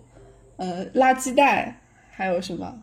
[0.57, 1.79] 呃垃圾袋，
[2.11, 2.75] 还有什么？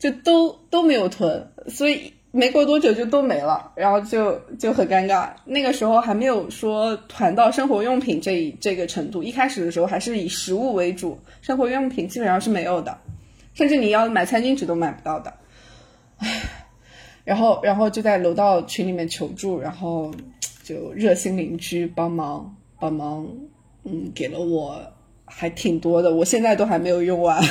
[0.00, 5.30] 就都都没有囤，所以没过多久就都没了，然后就就很尴尬。
[5.44, 12.96] 那个时候还没有说团到生活用品这一这个程度，一开始的时候还是以食物为主，生活用品基本上是没有的，
[13.54, 15.34] 甚至你要买餐巾纸都买不到的。
[16.18, 16.42] 唉，
[17.24, 20.14] 然后然后就在楼道群里面求助，然后
[20.62, 23.26] 就热心邻居帮忙帮忙，
[23.82, 24.80] 嗯，给了我
[25.24, 27.42] 还挺多的，我现在都还没有用完。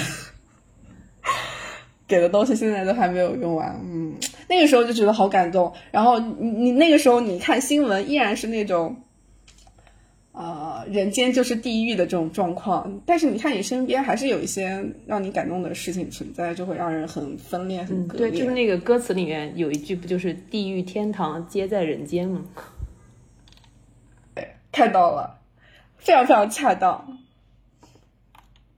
[2.07, 4.15] 给的东西现在都还没有用完，嗯，
[4.49, 5.71] 那个时候就觉得好感动。
[5.91, 9.03] 然后你你那个时候你看新闻，依然是那种，
[10.33, 13.01] 啊、人间就是地狱的这种状况。
[13.05, 18.31] 但是你看你身边还是有一些让你感动的事情存在，就会让人很分裂、很割裂。
[18.31, 22.43] 对，就是那个歌词里面有一句，不就是“地狱天堂皆在人间”吗？
[24.71, 25.39] 看到了，
[25.97, 27.17] 非常非常恰当。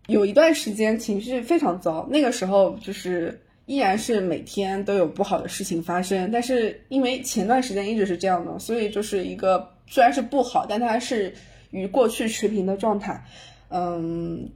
[0.07, 11.33] 有一段时间情绪非常糟，那个时候就是依然是每天都有不好的事情发生，但是因为前段时间一直是这样的，所以就是一个虽然是不好，但它是
[11.69, 13.23] 与过去持平的状态。
[13.69, 14.49] 嗯，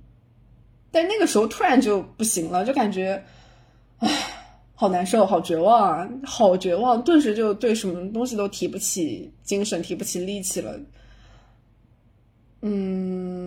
[0.91, 3.23] 但那个时候突然就不行了，就感觉，
[3.99, 4.09] 唉，
[4.73, 10.77] 好难受，好绝望啊，好绝望，顿时就对什么东西都提不起精神，提不起力气了。
[12.61, 13.44] 嗯，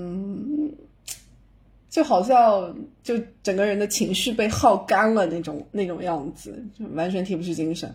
[1.98, 7.92] 就好像就整个人的情绪被耗干了那种那种样子，就完全提不起精神，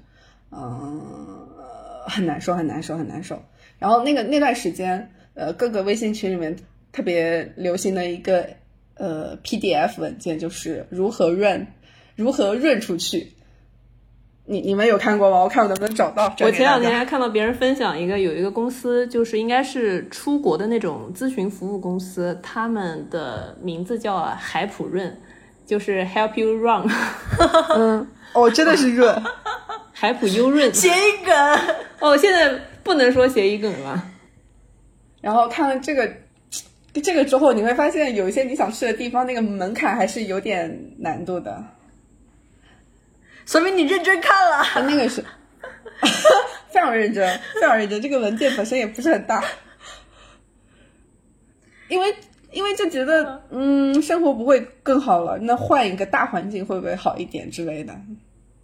[0.51, 1.01] 嗯，
[2.05, 3.41] 很难受，很难受，很难受。
[3.79, 6.53] 然后那个那段时间，呃，各个微信群里面
[6.91, 8.45] 特别流行的一个
[8.95, 11.65] 呃 PDF 文件，就是如何润，
[12.17, 13.31] 如何润出去。
[14.45, 15.39] 你你们有看过吗？
[15.39, 16.25] 我看我能不能找到。
[16.41, 25.15] 我前两天还看到别人分享一个，有一个公司，就是应该是出国的那种咨询服务公司，他们的名字叫海普润，
[25.65, 26.89] 就是 Help You Run，
[27.77, 29.15] 嗯，哦，真的是润。
[29.93, 30.73] 海普优润。
[30.73, 31.59] 谐音梗，
[32.01, 32.53] 哦，现在
[32.83, 34.03] 不能说谐音梗了。
[35.21, 36.11] 然后看了这个，
[37.01, 41.63] 这个之后，你会发现有一些你想去的地方，那个门槛还是有点难度的。
[43.45, 44.57] 说明你认真看了。
[44.57, 45.23] 啊， 那个是。
[46.69, 48.01] 非常认真，非常认真。
[48.01, 49.43] 这个文件本身也不是很大，
[51.87, 52.13] 因为
[52.51, 57.95] 因为就觉得嗯，生活不会更好了，那换一个大环境会不会好一点之类的，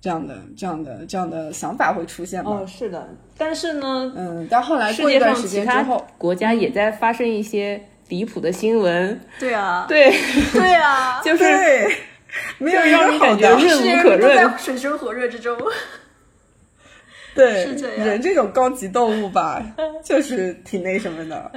[0.01, 2.61] 这样的这样的这样的想法会出现吗？
[2.63, 10.11] 哦，是的，但是呢，嗯，但后来过一段时间之后，国家也在发生一些离谱的新闻，对啊，对，
[10.51, 11.95] 对啊，就是对，
[12.59, 13.55] 没有一个好让你感觉的。
[13.57, 14.51] 润无可润。
[14.59, 15.57] 水深火热之中。
[17.35, 19.63] 对，是这样人这种高级动物吧，
[20.03, 21.51] 就是挺那什么的。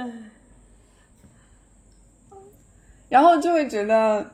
[3.09, 4.25] 然后就会觉得，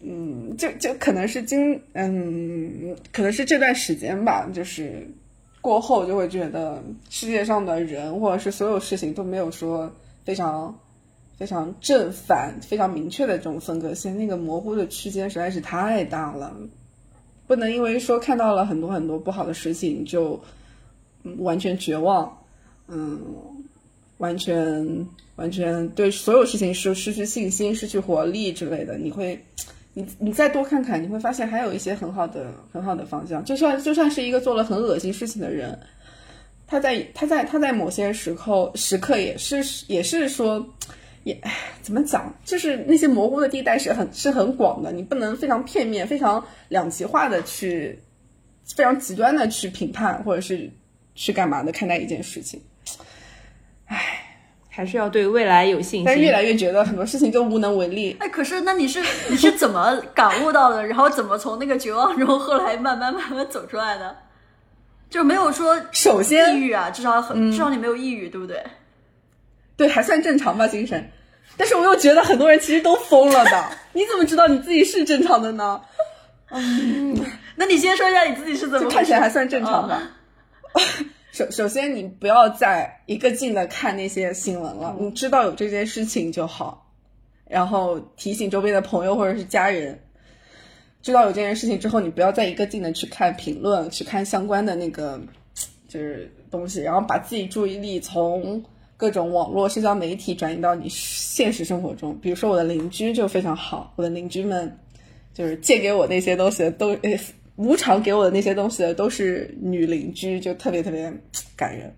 [0.00, 5.06] 嗯，就就可能是今，嗯，可能是这段时间吧，就是
[5.60, 9.90] 过后就会觉得世界上的人或者是所有事情都没有说
[10.24, 10.76] 非常
[11.38, 16.52] 非常正反、非常明确的这种分割线，那个模糊的区间实在是太大了。
[17.46, 20.38] 不能因为说看到了很多很多不好的事情就、
[21.38, 22.36] 完全绝望，
[22.88, 23.20] 嗯，
[24.16, 28.98] 完全完全对所有事情失失去信心、失去活力之类的。
[28.98, 29.40] 你会，
[29.94, 33.44] 你你再多看看，你会发现还有一些很好的很好的方向。
[33.44, 35.78] 就算就算是一个做了很恶心事情的人，
[36.66, 40.68] 他在他在他在某些时候时刻也是也是说。
[41.28, 47.98] 也唉怎么讲，就是那些模糊的地带是很是很广的，你不能非常片面、非常两极化的去，
[48.74, 50.70] 非常极端的去评判或者是
[51.14, 52.58] 去干嘛的看待一件事情。
[54.70, 56.04] 还是要对未来有信心。
[56.04, 58.16] 但是越来越觉得很多事情都无能为力。
[58.20, 60.86] 哎，可是那你是你是怎么感悟到的？
[60.86, 64.16] 然后怎么从那个绝望中后来慢慢慢慢走出来的？
[65.10, 68.62] 就没有说首先抑，郁啊，至少很、至少你没有抑郁，对不对？
[69.76, 71.10] 对还算正常吧精神，
[71.58, 73.64] 但是我又觉得很多人其实都疯了的。
[73.92, 75.78] 你怎么知道你自己是正常的呢？
[76.50, 77.14] 嗯
[77.56, 80.80] 那你先说一下你自己是怎么看起来还算正常啊吧。
[81.32, 86.90] 首首先，你不要再一个劲的看那些新闻了，你知道有这件事情就好，
[87.46, 90.00] 然后提醒周边的朋友或者是家人，
[91.02, 95.20] 知道有这件事情之后，你不要再一个劲的去看评论，去看相关的那个
[95.88, 98.64] 就是东西，然后把自己注意力从
[98.98, 102.18] 各种网络社交媒体转移到你现实生活中。
[102.20, 104.76] 比如说我的邻居就非常好，我的邻居们
[105.32, 107.18] 就是借给我那些东西都呃
[107.54, 111.12] 无偿给我的那些东西的都是女邻居，就特别特别
[111.56, 111.94] 感人。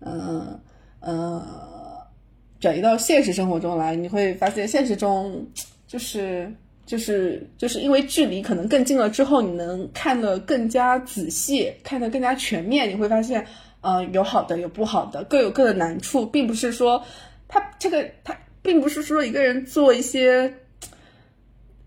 [0.00, 0.58] 嗯
[1.00, 1.42] 嗯，
[2.58, 5.46] 转移到现实生活中来，你会发现现实中
[5.86, 6.50] 就是
[6.86, 13.46] 就是就是因为距离可能更近了之后，你能看得更加仔细，看得更加全面，你会发现，
[13.80, 17.02] 呃，有好的有不好的，各有各的难处，并不是说
[17.48, 20.54] 他这个他并不是说一个人做一些。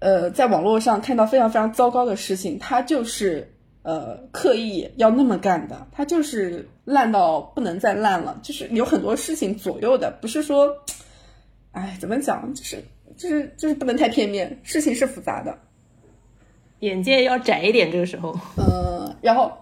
[0.05, 3.49] 呃，在网络上看到非常非常糟糕的事情，他就是
[3.83, 10.75] 呃刻意要那么干的，他就是烂到不能再烂了，就是有很多事情左右的，不是说，
[11.71, 12.83] 哎，怎么讲，就是
[13.15, 15.57] 就是就是不能太片面，事情是复杂的，
[16.79, 18.37] 眼界要窄一点，这个时候。
[18.57, 19.53] 呃，然后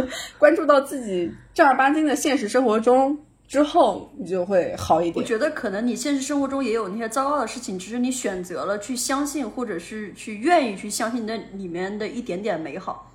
[0.38, 5.16] 关注到自己正儿八经的现实生活中之后，你就会好一点。
[5.16, 13.12] 我觉得可能你现实生活中也有那些糟糕的事情，只是你选择了去相信，或者是去愿意去相信那里面的一点点美好。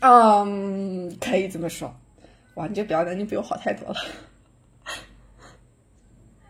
[0.00, 1.92] 嗯，可以这么说。
[2.54, 3.96] 哇，你这表达能力比我好太多了。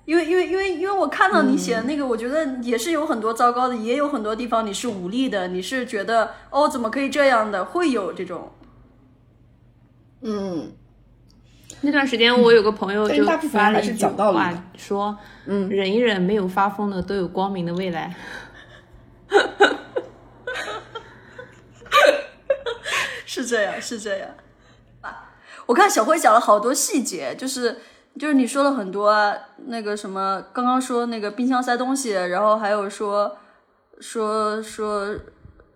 [0.04, 8.50] 因为因为因为因为我看到你写的那个，我觉得也是有很多糟糕的，也有很多地方你是无力的，你是觉得哦怎么可以这样的，会有这种。
[10.20, 10.72] 嗯，
[11.82, 18.14] 那段时间，我有个朋友就发了一句话，说：“嗯，忍一忍，没有发疯的都有光明的未来。
[23.24, 24.28] 是这样，是这样。
[25.02, 25.30] 啊，
[25.66, 27.78] 我看小辉讲了好多细节，就是
[28.18, 29.34] 就是你说了很多啊
[29.66, 33.36] 那个什么，刚刚说那个冰箱塞东西，然后还有说
[34.00, 35.14] 说说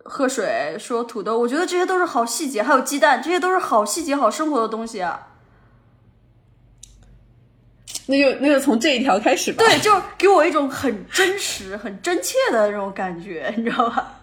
[0.03, 5.27] 喝水，说土豆，我觉得这些都是好细节，还有鸡蛋，这些都是好细节、好生活的东西啊。
[8.07, 9.63] 那就那就从这一条开始吧。
[9.65, 14.19] 对，就给我一种很真实、很真切的那种感觉，你知道吧？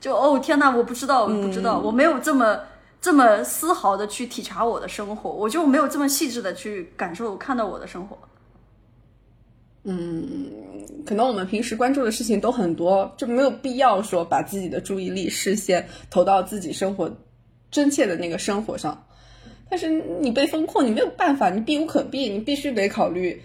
[0.00, 2.60] 就哦天呐，我不知道，我不知道，我没有这么
[3.00, 8.16] 这么丝毫的去体察我的生活，我就没有这么细致的去感受、看到我的生活。
[9.84, 10.50] 嗯
[11.04, 17.14] 可能我们平时关注的事情都很多，就没有必要说把自己的注意力、视线投到自己生活
[17.70, 19.06] 真切的那个生活上。
[19.68, 19.88] 但是
[20.20, 23.40] 你被封控，你没有办法，你避无可避，你必须得考虑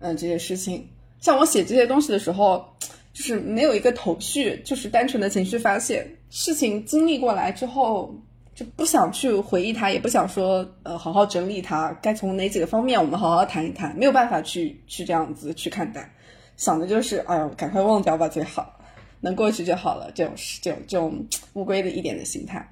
[0.00, 0.88] 嗯、这些事情。
[1.20, 2.64] 像我写这些东西的时候，
[3.12, 6.06] 就是没有一个头绪，就是单纯的情绪发泄。
[6.30, 8.14] 事情经历过来之后，
[8.54, 16.10] 就不想去回忆它，也不想说呃好好整理它，该从哪几个方面我们好好谈一谈，没有办法去去这样子去看待，
[16.56, 18.78] 想的就是哎呦赶快忘掉吧最好，
[19.20, 22.68] 能过去就好了，这种这种这种乌龟的一点的心态，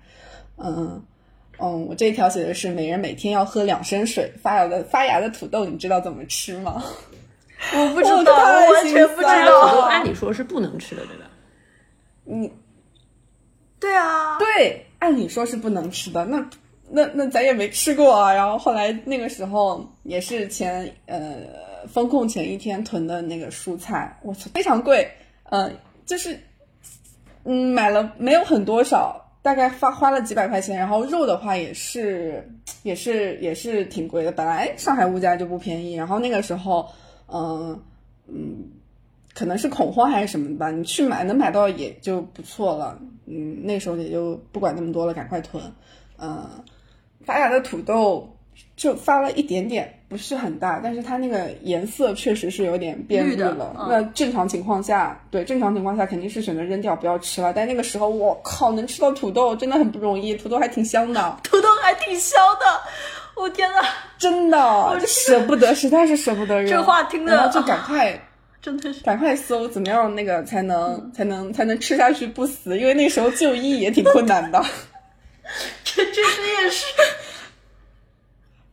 [0.57, 1.03] 嗯。
[1.59, 4.33] 嗯，我这一条写的是每人每天要喝两升水。
[4.43, 6.83] 发芽的发芽的土豆，你知道怎么吃吗？
[7.75, 9.83] 我不知道，我完全不知道。
[9.83, 11.31] 按理说是不能吃的，对吧？
[12.25, 12.51] 你
[13.83, 16.49] 对啊，对，按理说是不能吃的，那
[16.89, 18.33] 那那咱也没吃过啊。
[18.33, 21.37] 然后后来那个时候也是前呃
[21.87, 25.07] 风控前一天囤的那个蔬菜，我操，非常贵，
[25.51, 25.71] 呃，
[26.07, 26.39] 就是
[27.45, 29.19] 嗯买了没有很多少。
[29.43, 32.49] 大概花花了几百块钱，然后肉的话也是
[32.85, 34.31] 也是也是挺贵的。
[34.31, 36.89] 本来上海物价就不便宜，然后那个时候，
[37.27, 37.83] 嗯
[38.29, 38.71] 嗯，
[39.35, 42.99] 可能是恐慌还是什么的吧，你去买能买到也就不错了。
[43.27, 45.63] 嗯，那时候也就不管那么多了，赶快囤。
[46.19, 46.49] 嗯，
[47.25, 48.37] 发芽的土豆
[48.77, 53.75] 就发了一点点，不是很大，但是它那个颜色确实是有点变绿的了。
[53.79, 57.53] 嗯那正常情况下，对正常情况下肯定是选择扔掉不要吃了。
[57.55, 62.67] 但那个时候，我靠，能吃到土豆真的很不容易，土豆还挺香的， 土豆还挺香的，
[63.43, 63.79] 我天呐，
[64.19, 66.71] 真的就舍不得，实在是舍不得扔。
[66.71, 68.21] 这话听得然后就赶快。
[68.63, 69.03] 真的是。
[69.03, 74.65] 赶快搜怎么样那个才能、才能才能吃下去不死，因为那时候就医也挺困难的。
[75.85, 76.87] 这这这也是，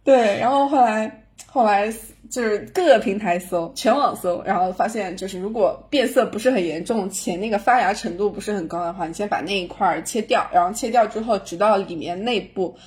[0.04, 1.92] 对，然后后来后来
[2.30, 12.78] 就是各个平台搜，全网搜，然后发现就是如果变色不是很严重，且那个发芽程度不是很高的话，你先把那一块儿切掉，然后切掉之后，直到里面内部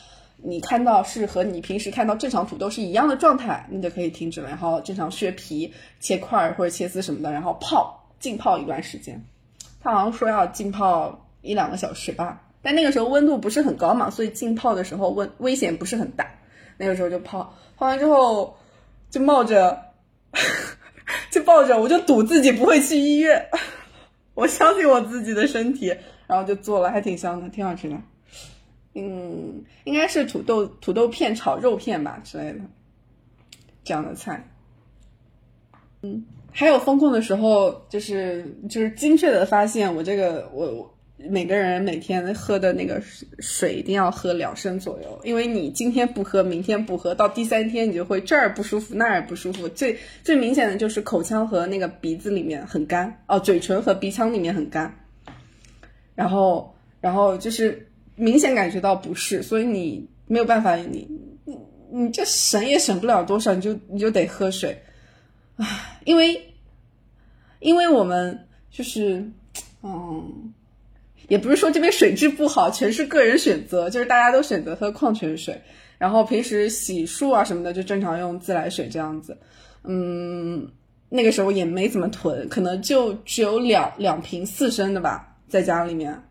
[0.44, 9.24] 你看到是和你平时看到正常土豆是一样的状态，你就可以停止了，然后正常削皮、切块或者切丝什么的，然后泡浸泡一段时间。
[9.80, 16.26] 他好像说要浸泡一两个小时吧，但那个时候温度不是很高嘛，所以浸泡的时候温危险不是很大。
[16.76, 18.56] 那个时候就泡，泡完之后
[19.10, 19.80] 就冒着
[21.30, 23.48] 就抱着，我就赌自己不会去医院，
[24.34, 27.96] 我相信我自己的身体，然后就做了，还挺香的，挺好吃的。
[28.94, 32.60] 嗯，应该是土豆土豆片炒肉片吧之类的，
[33.82, 34.48] 这样的菜。
[36.02, 49.68] 嗯，还有风控的时候，就是就是精确的发现我这个我我每个人每天喝的那个水水一定要喝两升左右，因为你今天不喝，明天不喝，到第三天你就会这儿不舒服那儿不舒服。
[49.68, 54.92] 最最明显的就是口腔和那个鼻子里面很干哦，嘴唇和鼻腔里面很干，
[56.16, 57.88] 然后然后就是
[58.22, 61.08] 明显感觉到不适，所以你没有办法，你
[61.44, 61.58] 你
[61.90, 64.80] 你这省也省不了多少，你就你就得喝水，
[65.56, 66.40] 唉，因为
[67.60, 69.28] 因为我们就是
[69.82, 70.52] 嗯。
[71.28, 75.58] 也不是说这边水质不好，全是个人选择，就是大家都选择喝矿泉水，
[75.96, 79.38] 然后平时洗漱啊什么的就正常用自来水这样子。
[79.84, 80.68] 嗯，
[81.08, 86.22] 那个时候也没怎么囤，可能就只有两两瓶四升的吧，在家里面，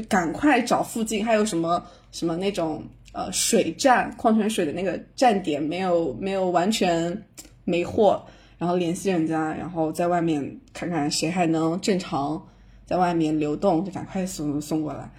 [0.00, 1.82] 就赶快找附近还有什么
[2.12, 2.82] 什么那种
[3.12, 7.24] 呃水站矿泉水的那个站点没有没有完全
[7.64, 8.24] 没货，
[8.58, 12.42] 然后联系人家，然后在外面看看谁还能正常。
[12.86, 15.10] 在外面流动，就赶快送送过来。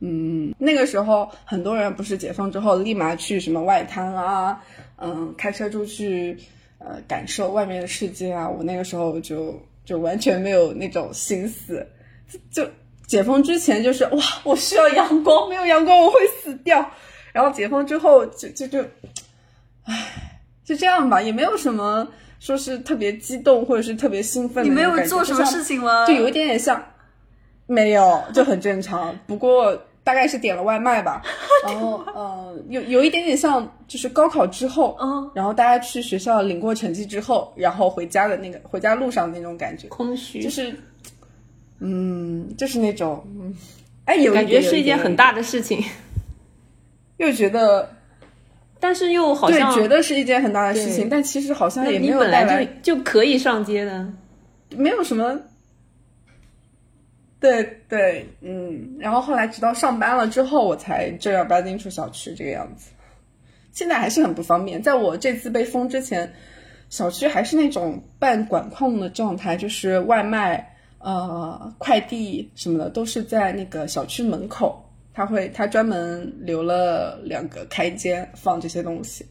[0.00, 4.62] 嗯，那个时候很多人不是解放之后立马去什么外滩啊，
[4.98, 6.36] 嗯，开车出去，
[6.76, 8.46] 呃，感受外面的世界啊。
[8.46, 11.86] 我那个时候就就完全没有那种心思，
[12.28, 12.70] 就就
[13.06, 16.90] 解封之前就是哇，我需要阳光，没有阳光我会死掉。
[17.32, 18.80] 然后解封之后就就就，
[19.84, 22.06] 唉，就这样吧，也没有什么
[22.40, 24.82] 说是特别激动或者是特别兴奋的你没。
[24.82, 26.06] 有做什么事情吗？
[26.06, 26.82] 就有一点点像，
[27.66, 29.18] 没有，就很正常。
[29.26, 31.22] 不过大概是点了外卖吧，
[31.64, 40.74] 然后呃，有有一点点像，就是高考之后，嗯，然后大家去学校领过成绩之后，然后回家的那个回家路上的那种感觉，空虚，就是，
[41.80, 43.54] 嗯，就是那种，嗯，
[44.04, 45.82] 哎，有感觉是一件很，大的，事情，
[47.18, 47.90] 又觉得
[48.80, 54.06] 但是又好对，像觉得是一件很大的事情，但其实好像也没有带来就就可以上街的，
[54.70, 55.40] 没有什么。
[57.38, 62.90] 对对，嗯，然后后来直到上班了之后，我才正儿八经出小区这个样子。
[63.72, 64.82] 现在还是很不方便。
[64.82, 66.32] 在我这次被封之前，
[66.88, 79.24] 小区还是那种半管控的状态，就是外卖、呃快递什么的都是在那个小区门口，他会他专门留了两个开间放这些东西，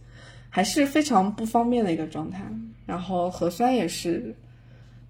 [0.50, 2.42] 还是非常不方便的一个状态。
[2.86, 4.36] 然后核酸也是，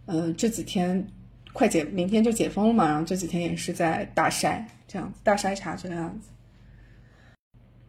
[0.05, 1.05] 嗯、这几天
[1.51, 6.29] 快解，明天就解封了嘛，然后这几天也是在大筛，这样子大筛查这个样子。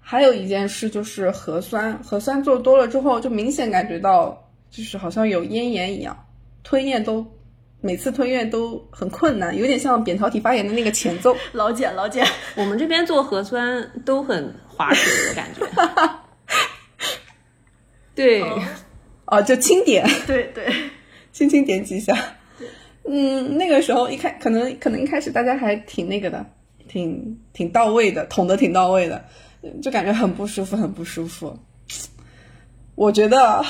[0.00, 6.16] 还有一件事就是核酸，核酸做多了之后，就明显感觉到就是好像有咽炎一样，
[6.62, 7.26] 吞咽都
[7.86, 11.36] 每次吞咽都很困难，有点像扁桃体发炎的那个前奏。
[11.52, 12.26] 老 茧老茧，
[12.56, 15.64] 我们这边做核酸都很划水的感觉。
[18.16, 18.42] 对，
[19.26, 20.66] 哦，就轻点，对对，
[21.32, 22.12] 轻轻点几下。
[23.04, 26.44] 嗯，那个时候一开可能可能一开始大家还挺那个的，
[26.88, 29.24] 挺挺到位的，捅的挺到位的，
[29.62, 31.56] 嗯就感觉很不舒服，很不舒服。
[32.96, 33.64] 我觉得，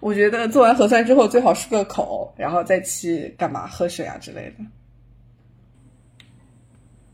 [0.00, 4.64] 我觉得做完核酸之后最好漱个口，然后再去干嘛喝水啊之类的。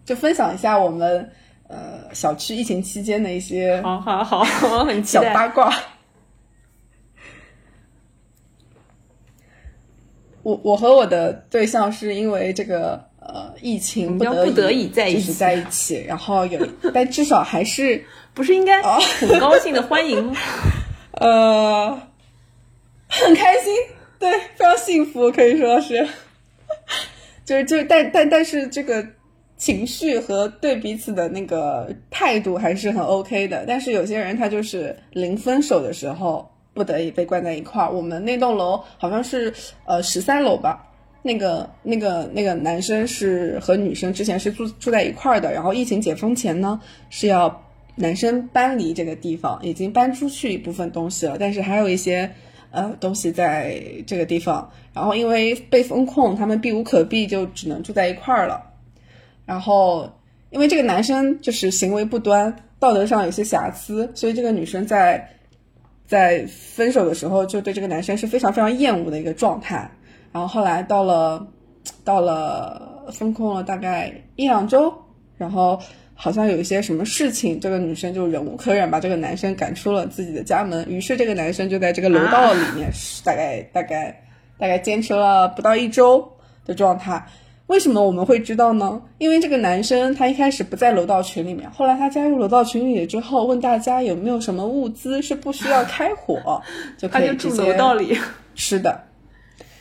[0.04, 1.30] 就分享一下我们
[1.68, 4.40] 呃小区疫情期间的一些好好好，
[4.78, 5.32] 我很期小待。
[5.32, 5.72] 八卦。
[10.42, 18.04] 我我和我的对象是因为这个呃疫情不得叫不得已在一起就是在一起，然后有， 但至少还是
[18.34, 20.34] 不是应该哦很高兴的欢迎吗？
[21.20, 22.02] 呃
[23.20, 23.72] 很开心，
[24.18, 26.08] 对，非常幸福，可以说是，
[27.44, 29.06] 就是就但但但是这个
[29.56, 33.64] 情绪和对彼此的那个态度还是很 OK 的。
[33.66, 37.92] 但是有些人他就是临分手的时候不得已被关在一块儿。
[37.92, 39.52] 我们那栋楼好像是
[39.86, 40.88] 呃十三楼吧。
[41.24, 52.28] 那个、那个、那个男生是和女生之前是住住在一块儿的，然后疫情解封前呢是要男生搬离这个地方，已经搬出去一部分东西了，但是还有一些
[52.72, 54.68] 呃东西在这个地方。
[54.92, 58.60] 然后因为被封控，他们避无可避，就只能住在一块儿了。
[59.46, 60.10] 然后
[60.50, 65.30] 因为这个男生就是行为不端，道德上有些瑕疵，所以这个女生在
[66.06, 69.90] 在分手的时候就对这个男生是非常非常厌恶的一个状态。
[70.32, 71.46] 然后后来到了
[72.04, 74.92] 到了封控了大概一两周，
[75.36, 75.80] 然后
[76.22, 80.86] 好像有一些什么事情，这个女生就忍无可忍，把这个男生赶出了自己的家门。
[80.88, 82.88] 于是这个男生就在这个楼道里面，
[83.24, 84.22] 大概大概
[84.56, 86.32] 大概坚持了不到一周
[86.64, 87.26] 的状态。
[87.66, 89.02] 为什么我们会知道呢？
[89.18, 96.62] 因为这个男生他一开始不在楼道群里面，后来他加入楼道群里之后，问大家有没有什么物资是不需要开火
[96.96, 98.16] 就他就住可以直接楼道里，
[98.54, 99.02] 吃的，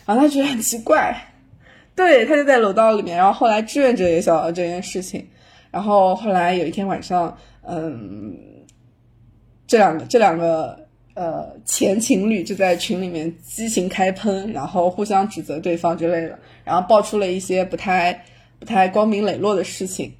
[0.08, 1.16] 然后他觉得很奇怪，
[1.96, 5.28] 对他就在楼道里面，然后后来志愿者也想到这件事情，
[5.72, 8.38] 然后后来有一天晚上，嗯，
[9.66, 10.78] 这两个这两个
[11.16, 18.24] 呃前情侣就在群里面激情开喷，然后互相指责对方之类的，然后爆出了一些不太
[18.60, 20.14] 不太光明磊落的事情，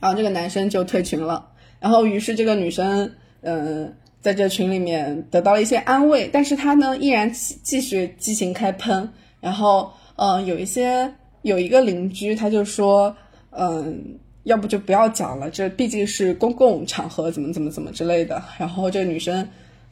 [0.00, 1.46] 然后这个男生就退群了，
[1.80, 3.10] 然后于是这个女生
[3.42, 3.92] 嗯。
[4.24, 9.06] 在这群里面得到了一些安慰，但是他呢依然继继续激情开喷，
[9.38, 13.14] 然后嗯、有一些有一个邻居他就说
[13.50, 18.42] 嗯、要不就不要讲了，这毕竟是公共场合，怎么怎么怎么之类的。
[18.58, 19.46] 然后这女生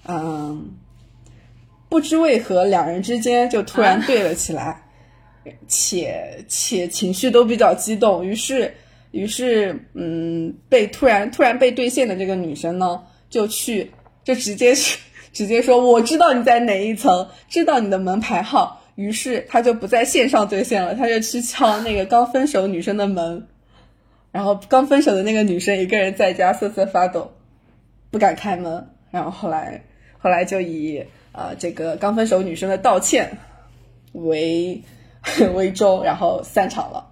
[0.06, 0.70] 嗯、
[1.88, 4.82] 不知为何两人之间就突然对了起来，
[5.68, 8.72] 且且情绪都比较激动，于是
[9.10, 13.90] 于是嗯被突然突然被兑现的这个女生呢就去。
[14.24, 14.96] 就直接是
[15.34, 18.80] 直接说我知道你在哪一层，知道你的门牌号。
[18.94, 23.44] 于是他就不在线上兑现了，他就去敲那个刚分手女生的门，
[24.32, 27.30] 然后刚分手的那个女生一个人在家瑟瑟发抖，
[28.10, 28.88] 不敢开门。
[29.10, 29.84] 然后后来
[30.18, 30.98] 后来就以
[31.32, 33.38] 啊、呃、这个刚分手女生的道歉
[34.12, 34.82] 为
[35.54, 37.06] 为终，然后散场了。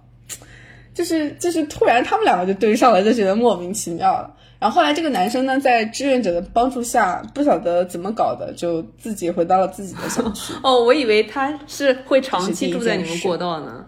[0.93, 4.35] 就是就是突然他们两个就对上了，就觉得莫名其妙了。
[4.59, 10.53] 然后后来这个男生呢，在志愿者的帮助下，不晓得怎么搞的，就自己回到了自己的小区。
[10.61, 13.85] 哦，我以为他是会长期住在你们过道呢。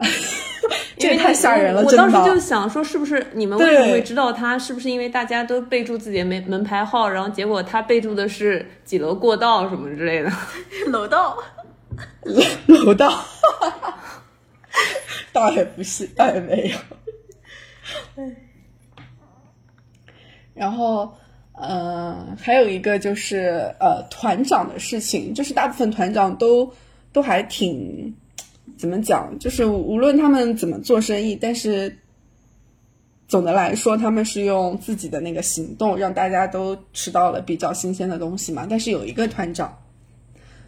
[0.98, 2.38] 这也太吓人了，我当时就。
[2.40, 4.58] 想说，是不是你们为什么会知道他？
[4.58, 10.30] 是不是因为大家都备注自己的门门牌号，然后结果他备注的是几楼过道什么之类的？
[10.88, 11.36] 楼道，
[12.66, 13.24] 楼道，
[15.32, 18.24] 倒也不是，倒也没有。
[20.54, 21.14] 然后，
[21.52, 26.70] 呃，还有一个就是呃团长的事情，就是大部分团长都
[27.12, 28.14] 都还挺
[28.80, 31.98] 怎么讲，就是无论他们怎么做生意，但是
[33.28, 38.66] 总的来说，他们是用自己的那个行动让大家都吃到了比较新鲜的东西嘛。
[38.68, 39.76] 但是有一个团长，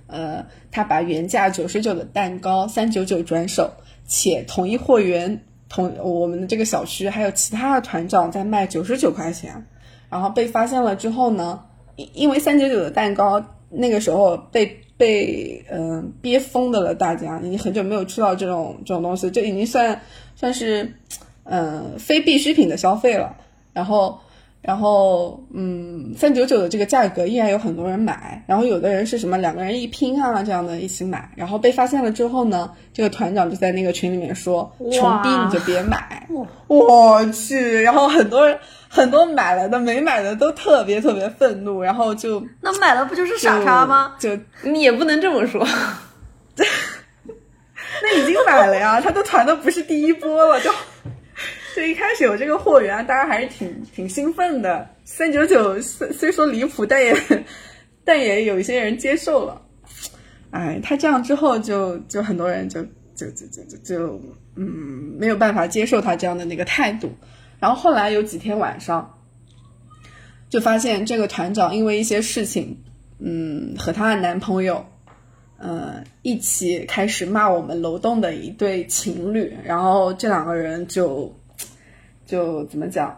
[0.09, 3.73] 呃，他把原价九十九的蛋糕三九九转手，
[4.07, 9.67] 且同一货源同我们的这个小区还有其他的团长在卖九十九块钱，
[10.11, 11.65] 然后被发现了之后呢，
[11.97, 13.43] 因因为三九九的蛋糕
[13.73, 20.01] 那个时候被被嗯、憋疯的了，大家已经很久没有吃到这种这种东西，这已经算
[20.37, 20.93] 算是
[21.45, 23.37] 嗯、非必需品的消费了。
[23.73, 24.21] 然后
[24.63, 36.27] 然后嗯，三九九的这个价格依然有很多人买，然后有的人是什么两个人一拼啊这样的一起买，然后被发现了之后呢，这个团长就在那个群里面说，穷逼你就别买，
[36.69, 38.57] 我去，然后很多人
[38.89, 44.15] 很多买了的没买的都特别特别愤怒，然后就那买了不就是傻叉吗？
[44.21, 45.67] 就你也不能这么说。
[48.05, 50.71] 那已经买了呀，他都团的不是第一波了，就
[51.75, 54.89] 就一开始有这个货源，大家还是挺挺兴奋的。
[55.05, 57.17] 三九九虽虽说离谱，但也
[58.05, 59.61] 但也有一些人接受了。
[60.51, 62.83] 哎，他这样之后就就很多人就
[63.15, 64.21] 就就就就就
[64.57, 67.11] 嗯没有办法接受他这样的那个态度。
[67.59, 69.19] 然后后来有几天晚上，
[70.51, 72.77] 就发现这个团长因为一些事情，
[73.19, 74.85] 嗯，和她的男朋友。
[75.65, 81.33] 呃，一起开始骂我们楼栋的一对情侣，然后这两个人就
[82.33, 83.15] 就怎么讲，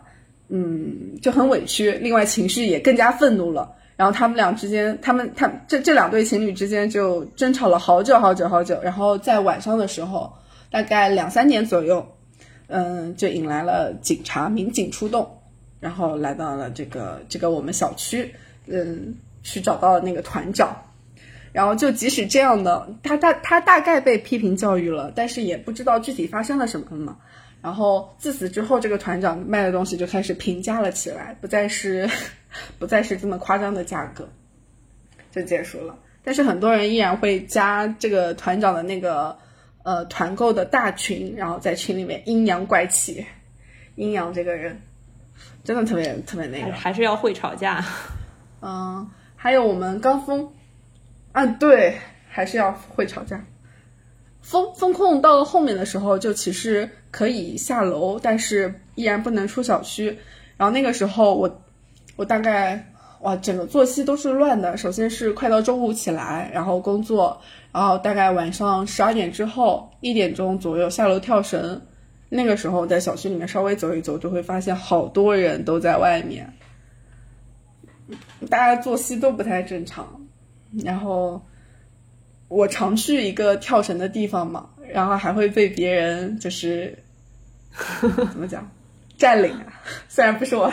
[0.49, 3.73] 嗯，就很委屈，另外情绪也更加愤怒了。
[3.95, 8.77] 然后他们俩之间，他们他这这两对情侣之间就争吵了好久好久好久。
[8.83, 10.33] 然后在晚上的时候，
[10.69, 12.05] 大概两三点左右，
[12.67, 15.39] 嗯，就引来了警察民警出动，
[15.79, 18.35] 然后来到了这个这个我们小区，
[18.67, 20.77] 嗯，去找到了那个团长。
[21.53, 27.17] 然后就即使这样的，他大他大概被批评教育了，但是也不知道具体发生了什么嘛。
[27.65, 32.07] 然后自此之后，这个团长卖的东西就开始平价了起来，不再是
[32.79, 34.29] 不再是这么夸张的价格，
[35.33, 35.99] 就结束了。
[36.23, 39.39] 但是很多人依然会加这个团长的那个
[39.83, 43.25] 呃团购的大群，然后在群里面阴阳怪气，
[43.95, 44.79] 阴阳这个人
[45.65, 47.83] 真的特别特别那个，还是要会吵架。
[48.61, 50.53] 嗯，还有我们刚峰。
[51.33, 51.99] 啊，对，
[52.29, 53.43] 还是要会吵架。
[54.45, 60.19] 风风控到了后面的时候，就其实可以下楼，但是依然不能出小区。
[60.59, 61.63] 然后那个时候我，
[62.15, 62.93] 我大概
[63.23, 64.77] 哇，整个作息都是乱的。
[64.77, 67.41] 首先是快到中午起来，然后工作，
[67.73, 71.81] 然后大概晚上十二点之后，一点钟左右下楼跳绳。
[72.29, 76.53] 那个时候在小区里面稍微走一走，就会发现好多人都在外面，
[78.51, 80.07] 大家作息都不太正常。
[80.85, 81.41] 然后
[82.49, 86.97] 我常去一个跳绳的地方嘛，然后还会被别人就是
[88.01, 88.69] 怎么讲
[89.17, 90.73] 占领啊，虽然不是我，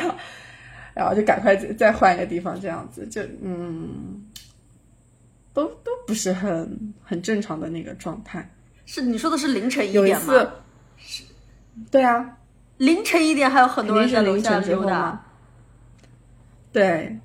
[0.94, 4.26] 然后就赶快再换一个地方，这样子就嗯，
[5.54, 8.48] 都都不是很很正常的那个状态。
[8.86, 10.34] 是你说的是凌晨一有一点吗？
[10.34, 10.52] 次，
[11.90, 12.38] 对啊，
[12.78, 15.24] 凌晨一点还有很多人在楼下溜达。
[16.74, 17.18] 对，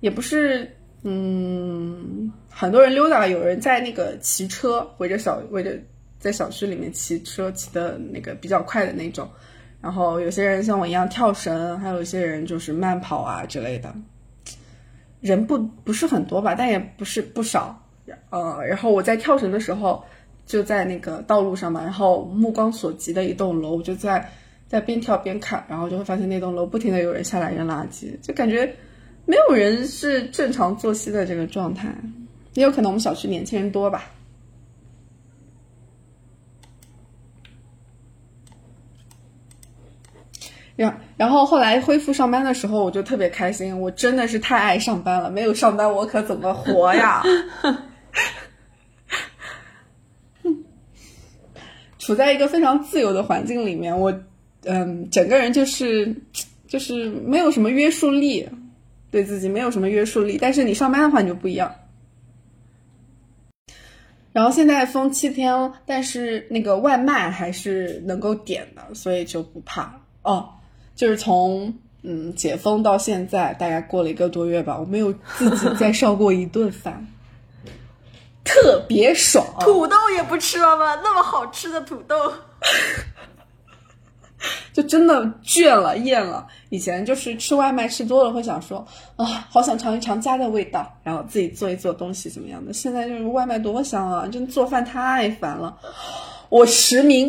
[0.00, 5.78] 也不是，嗯，很多人溜达，有人在那个骑车，围着小围着
[6.18, 9.28] 在小区里面骑车，骑的那个比较快的那种。
[9.80, 13.94] 然后有些人像我一样跳绳，还有一些人就是慢跑啊之类的。
[15.20, 17.80] 人不不是很多吧，但也不是不少。
[18.30, 20.04] 呃，然后我在跳绳的时候，
[20.46, 24.28] 就在那个道路上嘛，然后目光所及的一栋楼，我就在
[24.66, 28.72] 在边跳边看，然后就会发现那栋楼不停的有人下来扔垃圾，就感觉
[29.26, 31.94] 没有人是正常作息的这个状态，
[32.58, 34.10] 也有可能我们小区年轻人多吧。
[40.74, 47.22] 然然后后来恢复上班的时候，我就特别开心，我真的是太爱上班了，没有上班我可怎么活呀？
[52.00, 54.12] 处在一个非常自由的环境里面，我
[54.64, 56.12] 嗯，整个人就是
[56.66, 58.48] 就是没有什么约束力，
[59.12, 60.38] 对自己没有什么约束力。
[60.40, 61.72] 但是你上班的话，你就不一样。
[64.32, 70.48] 然后现在封七天，但是那个外卖还是能够点的，所以就不怕哦。
[70.94, 77.06] 就是从嗯解封到现在，大概过了一个多月吧，我没有自己再烧过一顿饭，
[78.44, 79.44] 特别爽。
[79.60, 81.00] 土豆也不吃了吗？
[81.02, 82.32] 那么好吃的土豆，
[84.78, 86.46] 就真的倦了、厌了。
[86.68, 92.72] 以前就是吃外卖吃多了，会想说啊，好想尝一尝家的味道，然后自己做一做东西怎么样的。
[92.72, 95.76] 现在就是外卖多香啊，真的做饭太烦了。
[96.48, 97.28] 我实名，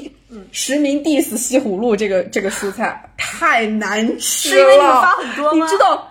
[0.51, 4.55] 实名 diss 西葫芦这个这个蔬菜太难吃了。
[4.55, 6.07] 是因为你发很多吗你知道？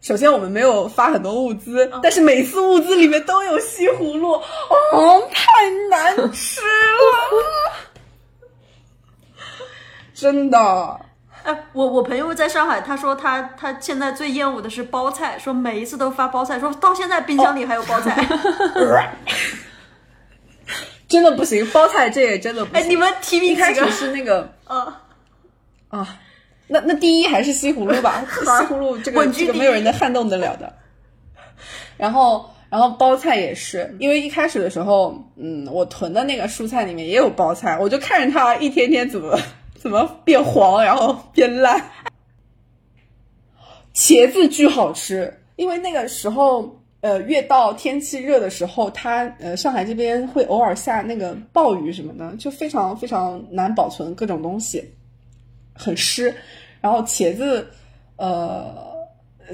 [0.00, 4.34] 首先我们没有发很多物资，但是每次物资里面都有西葫芦，
[4.92, 6.68] 哦，太难吃了。
[10.24, 10.58] 真的，
[11.42, 18.26] 哎，我我朋友在上海，他说他他现在最厌恶的是包菜，说每一次都发包菜，说到现在冰箱里还有包菜。
[21.06, 22.90] 真的不行，包菜这也真的不行哎，行。
[22.90, 23.90] 你们提名一开始？
[23.90, 25.02] 是那个啊，
[25.92, 26.16] 啊，
[26.68, 30.72] 那那第一还是西葫芦吧， 西葫芦这个这个没有人能撼动得了的。
[31.98, 39.38] 然后然后包菜也是，因为一开始的时候，嗯，我囤的那个蔬菜里面也有包菜，我就看着它一天天怎么
[39.84, 41.78] 怎么变黄，然后变烂。
[43.92, 54.82] 茄子巨好吃，因为那个时候，呃，越到天气热的时候，它呃上海这边会偶尔下那个暴雨什么的，就非常非常难保存各种东西，
[55.74, 56.34] 很湿。
[56.80, 57.68] 然后茄子，
[58.16, 58.74] 呃，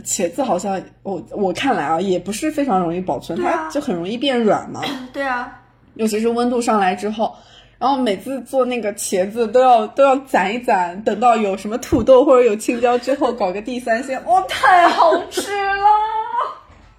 [0.05, 4.81] 茄子好像我我看来啊，也不是非常容易保存，啊它就很容易变软嘛。
[5.13, 5.61] 对啊，
[5.95, 7.35] 尤其是温度上来之后，
[7.81, 15.87] 然后每次做那个茄子都要都要攒一攒，等到有什么土豆或者有青椒之后，搞个地三鲜，哇，太好吃了，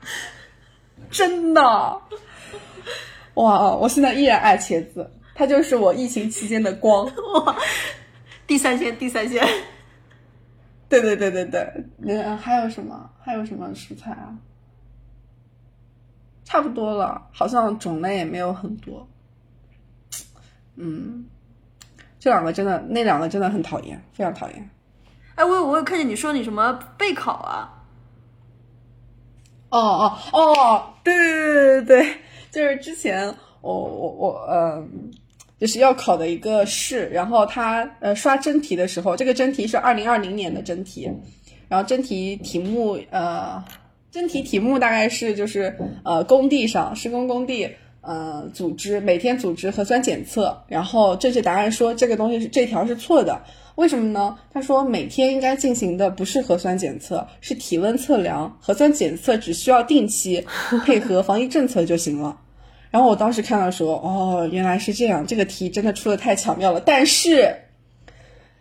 [1.12, 1.62] 真的，
[3.36, 7.06] 哇，我现在依然爱茄子，它就是我疫情期间的光。
[7.06, 7.56] 哇，
[8.48, 9.48] 地三鲜，地三鲜。
[10.90, 13.08] 对对对对对，嗯，还有什么？
[13.24, 14.34] 还有什么蔬菜啊？
[16.44, 19.08] 差不多了，好像种类也没有很多。
[20.84, 21.26] 嗯，
[22.20, 24.70] 这两个真的，那两个真的很讨厌，非常讨厌。
[25.36, 27.70] 哎，我有我有看见你说你什么备考啊？
[29.70, 32.08] 哦哦哦，对对对对对，
[32.52, 34.84] 就是之前我我我呃，
[35.60, 41.10] 就是要考的一个试，然后他呃刷真题的时候，这个真题是二零二零年的真题，
[41.70, 43.64] 然后真题题目呃，
[44.10, 47.70] 真题题目大概是就是呃工地上施工工地。
[48.02, 53.40] 呃，组织每天组织核酸检测，然后正确答案说这个东西是这条是错的，
[53.76, 54.38] 为什么呢？
[54.52, 58.58] 他说每天应该进行的不是核酸检测，是体温测量。
[58.60, 60.46] 核酸检测只需要定期
[60.84, 62.38] 配合防疫政策就行了。
[62.90, 66.82] 然后我当时看到说，哦，原来是这样，这个题真的出的太巧妙了。
[66.82, 67.56] 但是，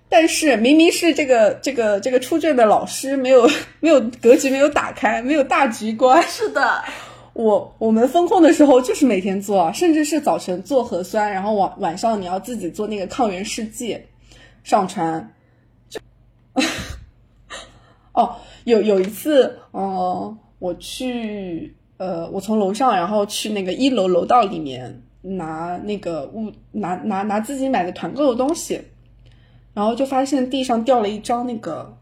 [0.09, 6.23] 但是明明是这个这个这个出卷的老师没有没有格局没有打开，没有大局观。
[6.29, 6.85] 是的，
[7.41, 13.99] 我我们封控的时候就是每天做，甚至是早晨做核酸，然后晚晚上你要自己做那个抗原试剂，
[14.63, 15.33] 上传。
[18.13, 28.81] 哦，有有一次，呃，我去，呃，我从楼上然后去那个一楼楼道里面拿那个物拿拿拿自己买的团购的东西，
[29.73, 31.97] 然后就发现地上掉了一张那个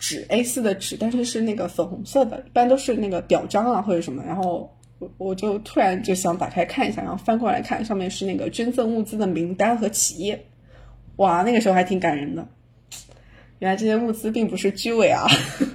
[0.00, 10.46] 纸 A 4的纸，但是是那个粉红色的，一般都是那个表彰啊或者什么，然后我我就突然就想打开看一下，然后翻过来看，上面是那个捐赠物资的名单和企业，
[11.16, 12.48] 哇，那个时候还挺感人的。
[13.58, 15.26] 原来这些物资并不是居委啊，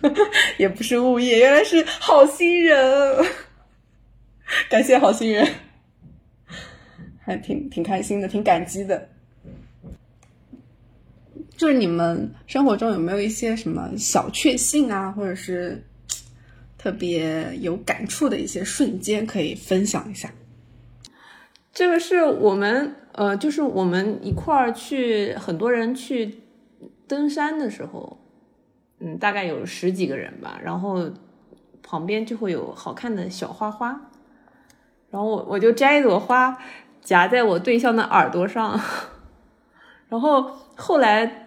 [0.58, 3.26] 也不是物业，原来是好心人，
[4.72, 5.48] 感谢好心人，
[7.24, 9.08] 还挺挺开心的，挺感激的。
[11.58, 15.84] 就是你们生活中有没有一些什么小确幸啊，或者是
[16.78, 20.30] 特别有感触的一些瞬间可以分享一下？
[21.74, 26.40] 这个是我们呃，就是我们一块儿去，很多人去
[27.08, 28.18] 登山的时候，
[29.00, 31.10] 嗯，大概有十几个人吧，然后
[31.84, 34.10] 旁边就会有好看的小花花，
[35.10, 36.58] 然后我我就摘一朵花
[37.02, 38.80] 夹在我对象的耳朵上，
[40.10, 41.45] 然后后来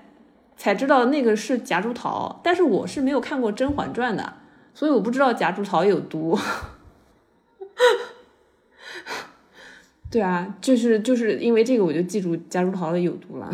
[0.58, 4.34] 才知道那个是夹竹桃，但是我是没有看过《甄嬛传》的，
[4.74, 6.38] 所以我不知道夹竹桃有毒。
[10.10, 13.48] 对啊，就是就是因为这个，我就记住夹竹桃的有毒了。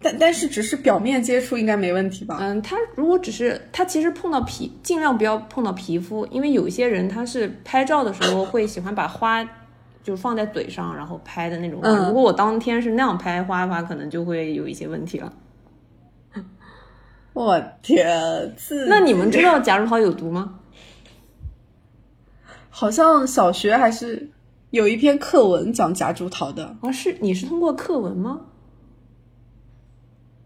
[0.00, 2.38] 但但是只是表面接触应该没问题吧？
[2.40, 9.48] 嗯，它如果只是它其实碰到皮，尽量不要碰到皮肤，因为有一些人他是拍照的时候会喜欢把花
[10.02, 11.80] 就放在嘴上，然后拍的那种。
[11.82, 15.32] 嗯如果我当天是那样拍花的话，可能就会有一些问题了。
[17.32, 18.54] 我天，
[18.88, 20.58] 那你们知道夹竹桃有毒吗？
[22.68, 24.30] 好像小学还是
[24.70, 28.40] 有一篇课文讲夹竹桃的，啊，是你是通过课文吗？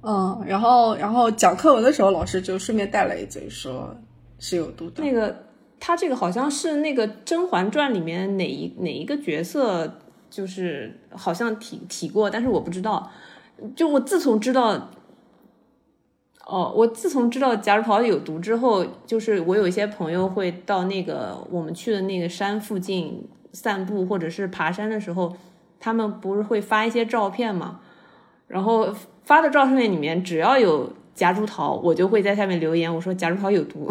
[0.02, 3.96] 嗯，然后然后讲课文的时候，老师就顺便带了一嘴，说
[4.38, 5.02] 是有毒的。
[5.02, 5.34] 那个
[5.78, 9.98] 他这个好像是那个《甄嬛传》里面哪一哪一个角色，
[10.28, 13.10] 就是好像提提过，但是我不知道。
[13.74, 14.90] 就我自从知道，
[16.44, 25.34] 哦，我自从知道夹竹桃有毒之后，就是我有一些朋友会到那个我们去的那个山附近散步或者是爬山的时候，
[25.80, 27.80] 他们不是会发一些照片嘛，
[28.46, 33.90] 然后发的照片里面只要有夹竹桃，我就会在下面留言，我说夹竹桃有毒。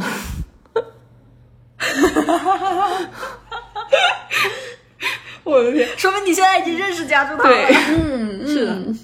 [5.43, 7.55] 我的天，说明你现在已经认识夹竹桃了。
[7.55, 8.99] 对，嗯，是的嗯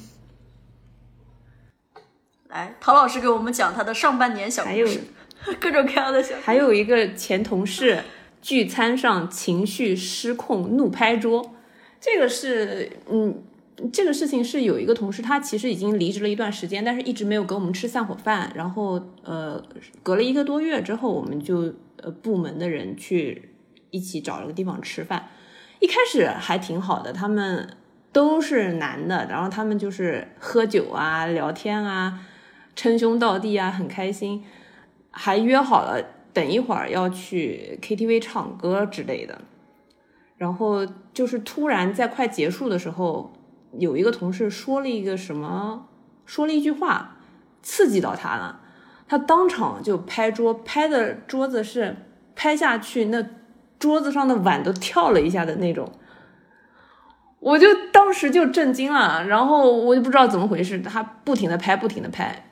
[2.50, 5.00] 来，陶老师给我们讲他的上半年小故事，
[5.60, 6.36] 各种各样的小。
[6.44, 8.04] 还有一个前同事
[8.42, 11.54] 聚餐上情绪失控怒拍桌，
[12.00, 13.44] 这个是嗯。
[13.92, 18.52] 这个事情是有一个同事，他其实已经离职了一段时间，但是一直没有给我们吃散伙饭。
[18.54, 19.60] 然后呃，
[20.04, 23.56] 隔了一个多月之后，我们就呃部门的人去
[23.90, 25.30] 一起找了个地方吃饭。
[25.80, 27.78] 一开始还挺好的，他们
[28.12, 32.20] 都是男的，然后他们就是喝酒啊、聊天啊、
[32.76, 34.44] 称兄道弟啊，很开心，
[35.10, 39.42] 还约好了等一会儿要去 KTV 唱歌之类的。
[40.38, 43.34] 然后就是突然在快结束的时候，
[43.78, 45.88] 有一个同事说了一个什么，
[46.26, 47.18] 说了一句话，
[47.62, 48.61] 刺激到他了，
[49.12, 51.94] 他当场就拍桌，拍的桌子是
[52.34, 53.22] 拍下去，那
[53.78, 55.92] 桌子上的碗都跳了一下的那种。
[57.42, 62.46] 我就当时就震惊了，然后我就不知道怎么回事，他不停的拍，不停的拍，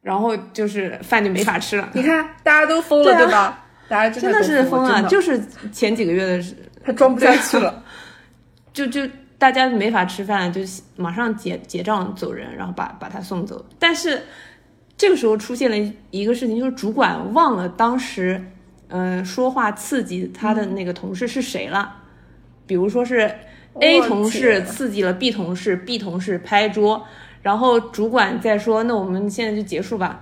[0.00, 3.66] 然后就是饭就没法吃了，你看大家都疯了，对吧？
[3.88, 5.42] 大家真的的是疯了，就就是
[5.72, 6.54] 前几个月的事，
[6.84, 7.82] 他装不下去了。
[8.72, 9.00] 就就
[9.38, 10.60] 大家没法吃饭，就
[10.94, 13.64] 马上结结账走人，然后把把他送走。
[13.76, 14.22] 但是
[14.98, 18.44] 这个时候出现了一个事情，就是主管忘了当时，
[18.88, 21.94] 呃，说话刺激他的那个同事是谁了。
[22.66, 23.32] 比如说是
[23.80, 27.06] A 同事刺激了 B 同事，B 同事拍桌，
[27.40, 30.20] 然后主管在说：“那我们现在就结束吧。”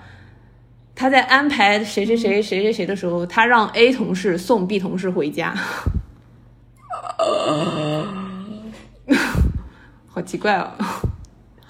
[0.94, 5.54] 他在安排谁谁谁谁谁谁的时候，他让 A 同事送 B 同事回家。
[10.06, 10.70] 好奇怪哦，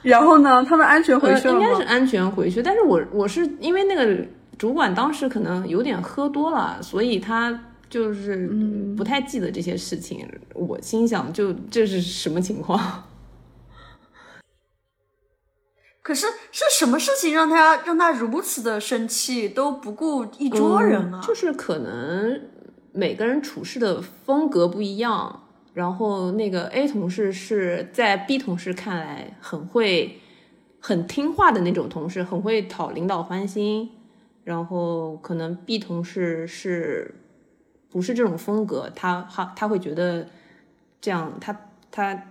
[0.06, 1.48] 然后呢，他们安全回呃去？
[1.48, 4.24] 应该是安全回去，但是我我是因为那个
[4.56, 7.58] 主管当时可能有点喝多了，所以他
[7.90, 8.48] 就是
[8.96, 10.26] 不太记得这些事情。
[10.54, 12.78] 我心想，就这是什么情况？
[16.02, 21.20] 可是是什么事情让他让他如此的生气，都不顾一桌人啊？
[21.20, 22.40] 嗯就是可能
[22.92, 25.45] 每个人处事的风格不一样。
[25.76, 30.18] 然后那个 A 同事是在 B 同事看来很会、
[30.80, 33.90] 很听话的那种同事，很会讨领导欢心。
[34.42, 37.14] 然后可能 B 同事是
[37.90, 38.90] 不是这种风格？
[38.96, 40.26] 他他他会觉得
[40.98, 42.24] 这样，他他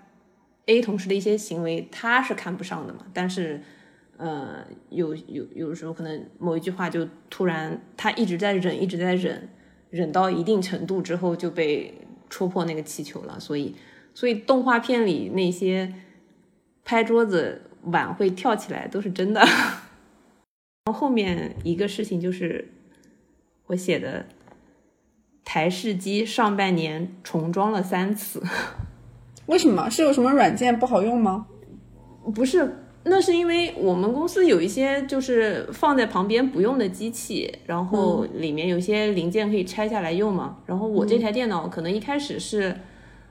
[0.66, 3.02] A 同事的一些行为他是看不上的嘛。
[3.14, 3.62] 但是
[4.18, 9.48] 呃，有有有时候可能某一句话就突然他一直在忍，一直在忍，
[9.92, 11.94] 忍到一定程度之后就被
[12.36, 13.40] 戳破那个气球了。
[13.40, 13.74] 所以
[14.14, 15.94] 所以动画片里那些
[16.84, 19.40] 拍桌子碗会跳起来都是真的。
[20.84, 22.68] 然后后面一个事情就是
[23.68, 24.26] 我写的
[25.46, 28.44] 台式机上半年重装了三次，
[29.48, 29.90] 为什么？
[29.90, 31.48] 是有什么软件不好用吗？
[32.36, 40.58] 不是，那是因为我们公司有一些就是放在旁边不用的机器，然后里面有些零件可以拆下来用嘛。
[40.66, 42.76] 然后我这台电脑可能一开始是，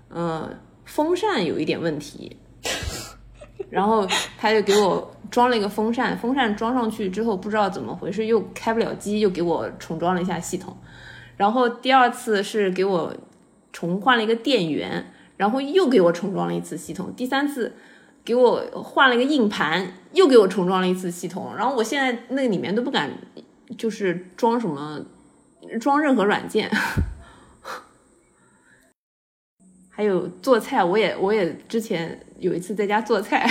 [0.09, 0.49] 呃，
[0.85, 2.37] 风扇有一点问题，
[3.69, 4.07] 然后
[4.39, 10.77] 他就给我装了一个风扇，风扇装上去之后不知道怎么回事又开不了机，又给我重装了一下系统。
[11.37, 13.13] 然后第二次是给我
[13.73, 17.13] 重换了一个电源，然后又给我重装了一次系统。
[17.17, 17.75] 第三次
[18.25, 21.55] 给我换了一个硬盘，又给我重装了一次系统。
[21.57, 23.11] 然后我现在那个里面都不敢，
[23.77, 25.05] 就是装什么，
[25.81, 26.71] 装任何软件。
[29.91, 33.49] 还有做菜，我也我也之前有一次在家做菜，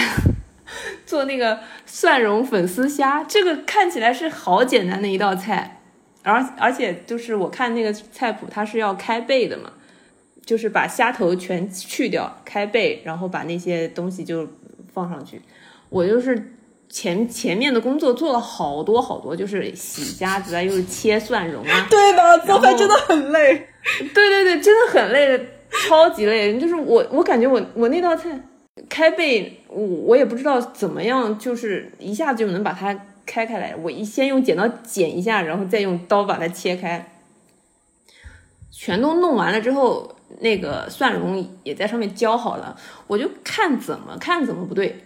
[1.05, 5.81] 做那个蒜蓉粉丝虾，这个看起来是好简单的一道菜，
[6.21, 9.71] 而而且就是我看那个菜谱，它是要开背的嘛，
[10.45, 14.45] 就是把虾头全去掉，开背，然后把那些东西就
[14.93, 15.41] 放上去。
[15.89, 16.53] 我就是
[16.89, 23.67] 前前面的工作做了好多好多，就是洗虾子啊，又是切蒜蓉啊， 对的，做饭真的很累。
[23.99, 25.47] 对对对，真的很累，
[25.87, 26.57] 超级累。
[26.57, 28.29] 就是我，我感觉我我那道菜
[28.89, 33.75] 开背，我我也不知道怎么样，就是一下子就能把它开开来。
[33.75, 37.11] 我一先用剪刀剪一下，然后再用刀把它切开，
[38.71, 42.77] 全都弄完了之后，那个蒜蓉也在上面浇好了，
[43.07, 45.03] 我就看怎么看怎么不对，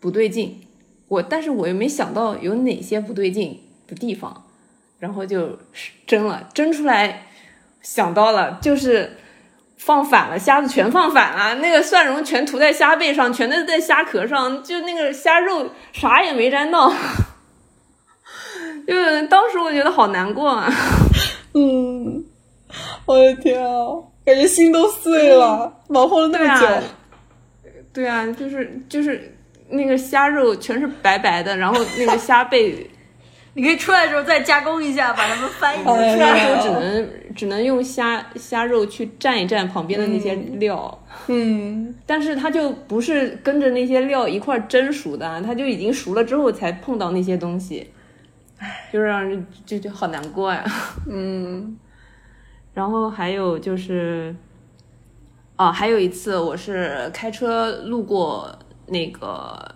[0.00, 0.60] 不对劲。
[1.08, 4.44] 我但是我又没想到有哪些不对劲的地方，
[4.98, 5.58] 然后就
[6.06, 7.26] 蒸了，蒸出来。
[7.82, 9.16] 想到了，就是
[9.78, 16.92] 放反了，虾子全放反了，那个蒜蓉全涂在虾背上，全都在虾壳上，就那个虾肉啥也没沾到。
[18.86, 20.70] 就当时我觉得好难过啊，
[21.54, 22.22] 嗯，
[23.06, 23.86] 我的天啊，
[24.30, 26.66] 感觉心都碎了，忙活了那么久。
[26.66, 26.82] 对啊
[27.92, 29.36] 对啊，就是就是
[29.68, 32.88] 那个虾肉全是白白的，然后那个虾背
[33.54, 36.14] 你可以出来的时候再加工一下，把它们翻译哎出来。
[36.14, 40.96] 出来的时候只能只能用虾虾肉去蘸一蘸旁边的那些料。
[41.26, 47.90] 嗯，但是它就不是跟着那些料一块蒸熟的啊，它就已经熟了之后才碰到那些东西，
[48.92, 50.64] 就让人就就好难过呀。
[51.10, 51.76] 嗯，
[52.74, 54.34] 然后还有就是，
[55.56, 58.48] 啊，还有一次我是开车路过
[58.86, 59.74] 那个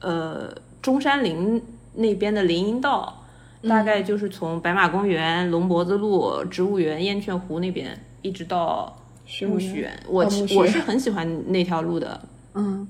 [0.00, 1.62] 呃中山陵
[1.94, 3.24] 那边的林荫道，
[3.68, 8.96] 大概就是从白马公园、龙脖子路、植物园、燕雀湖那边一直到
[9.42, 10.24] 木木樨园，我
[10.56, 12.20] 我是很喜欢那条路的。
[12.54, 12.86] 嗯，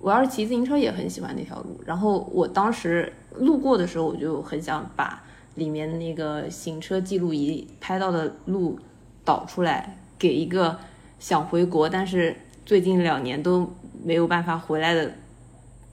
[0.00, 1.80] 我要是骑自行车也很喜欢那条路。
[1.84, 5.22] 然后我当时路过的时候，我就很想把
[5.54, 8.78] 里面那个行车记录仪拍到的路
[9.24, 10.78] 导出来，给一个
[11.18, 13.70] 想回国但是最近两年都
[14.02, 15.12] 没有办法回来的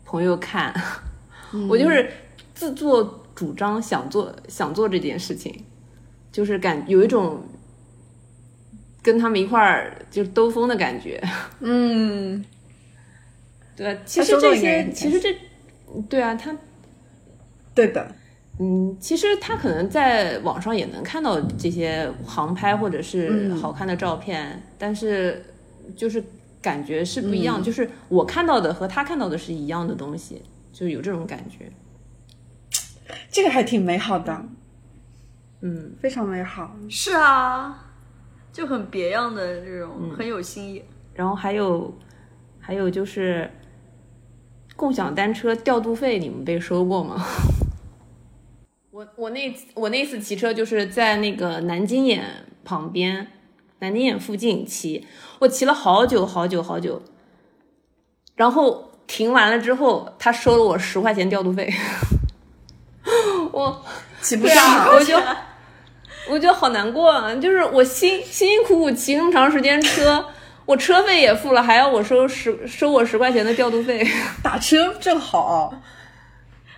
[0.05, 0.73] 朋友看。
[1.67, 2.11] 我就是
[2.53, 5.63] 自作主张想做想做这件事情，
[6.31, 7.41] 就是感有一种
[9.01, 11.19] 跟他们一块儿就兜风的感觉。
[11.59, 12.45] 嗯，
[13.75, 15.35] 对，其实这些，其实这，
[16.07, 16.55] 对啊，他，
[17.73, 18.13] 对的，
[18.61, 25.41] 嗯，其实他可能在网上也能看到这些航拍或者是好看的照片，但是
[25.95, 26.21] 就是
[26.61, 30.41] 感觉是不一样，就是我看到的和他看到的是一样的东西，
[30.73, 31.71] 就是有这种感觉。
[33.31, 34.45] 这个还挺美好的，
[35.61, 36.75] 嗯，非常美好。
[36.89, 37.87] 是啊，
[38.51, 40.83] 就很别样的这嗯种，很有新意。
[41.13, 41.97] 然后还有，
[42.59, 43.49] 还有就是
[44.75, 47.25] 共享单车调度费，你们被收过吗？
[48.99, 52.21] 我我那我那次骑车就是在那个南京眼
[52.65, 53.27] 旁边，
[53.79, 55.07] 南京眼附近骑，
[55.39, 57.01] 我骑了好久好久好久，
[58.35, 61.73] 然后停完了之后，他收了我十块钱调度费，
[63.53, 63.85] 我
[64.21, 65.17] 骑不上了，我就
[66.29, 67.33] 我觉得好难过啊！
[67.33, 70.25] 就是我辛辛辛苦苦骑那么长时间车，
[70.65, 74.05] 我车费也付了，还要我收十收我十块钱的调度费。
[74.43, 75.73] 打车正好。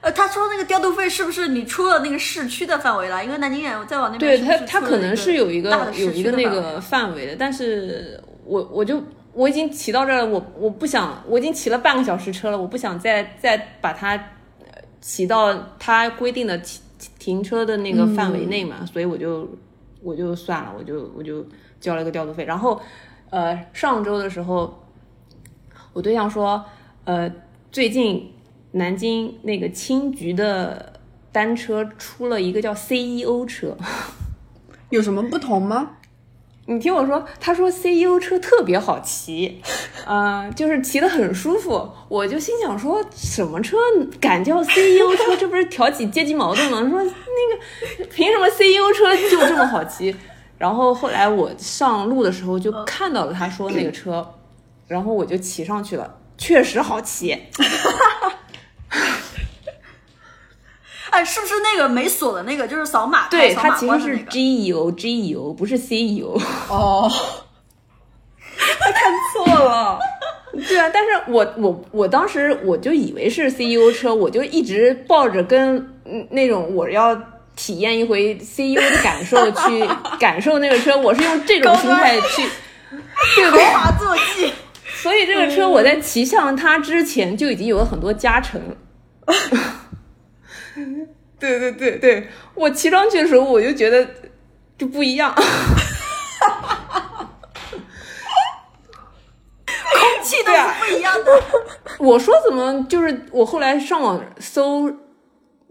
[0.01, 3.23] 呃，他说那个调度费是不是你出了那个市区的范围了？
[3.23, 9.01] 因为南京眼再往那边对他，他可能是有一个有一个那个范围的，但是我我就
[9.33, 14.15] 我已经骑到这儿了，我我不想，我已经骑了半个小时车了，我不想再再把它
[14.59, 16.81] 呃骑到他规定的停
[17.19, 19.47] 停车的那个范围内嘛，所以我就
[20.01, 21.45] 我就算了，我就我就
[21.79, 22.43] 交了一个调度费。
[22.43, 22.81] 然后
[23.29, 24.83] 呃上周的时候，
[25.93, 26.65] 我对象说，
[27.05, 27.31] 呃
[27.71, 28.33] 最近
[28.71, 30.93] 南京那个青桔的
[31.31, 33.75] 单车出了一个叫 CEO 车。
[34.89, 35.97] 有什么不同吗？
[36.67, 39.61] 你听我说，他说 CEO 车特别好骑，
[40.05, 41.89] 呃，就是骑得很舒服。
[42.07, 43.77] 我就心想说，什么车
[44.19, 45.35] 敢叫 CEO 车？
[45.35, 46.79] 这不是挑起阶级矛盾吗？
[46.89, 50.15] 说那个凭什么 CEO 车就这么好骑？
[50.57, 54.35] 然后后来我上路的时候就看到了他说那个车，
[54.87, 57.37] 然后我就骑上去了，确实好骑。
[61.11, 66.39] 哎，是不是那个没锁的那个，就是扫码对，开扫码它其实是关的那个？GEO GEO，不是 CEO。
[66.69, 67.11] 哦，
[68.79, 69.99] 他看错了。
[70.67, 77.17] 对啊，但是我我我当时我就以为是 CEO 车，我就一直抱着跟嗯那种我要
[77.55, 79.87] 体验一回 CEO 的感受去
[80.19, 82.43] 感受那个车，我是用这种心态去，
[83.35, 83.63] 对不对？
[83.65, 84.51] 豪华坐骑，
[84.95, 88.75] 所以这个车我在骑上它之前就已经有了很多加成了。
[91.41, 94.07] 对对对对，我骑上去的时候我就觉得
[94.77, 95.33] 就不一样。
[99.93, 101.43] 空气都是不一样的。
[101.99, 104.91] 我说怎么就是我后来上网搜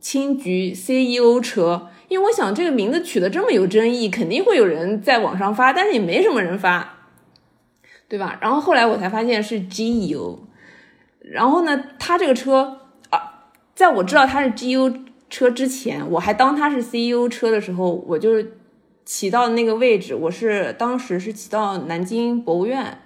[0.00, 6.98] 青桔 CEO 车，因为我想这个名字取得这么有争议，肯定会有人在网上发，但是也没什么人发，
[8.08, 8.36] 对吧？
[8.40, 10.40] 然后后来我才发现是 GEO，
[11.20, 18.59] 然后呢，他这个车啊，在我知道他是 GEO 车之前，我还当他是 CEO 车的时候，我就是
[19.05, 22.99] 骑到那个位置，我是当时是骑到南京博物院。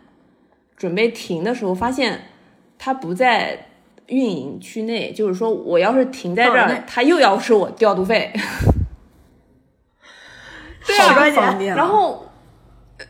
[0.76, 2.22] 准备停的时候，发现
[2.76, 3.68] 他不在
[4.08, 8.32] 运营区内，就是说我要是停在这儿，它又要收我调度费。
[10.84, 11.56] 对啊。
[11.76, 12.26] 然后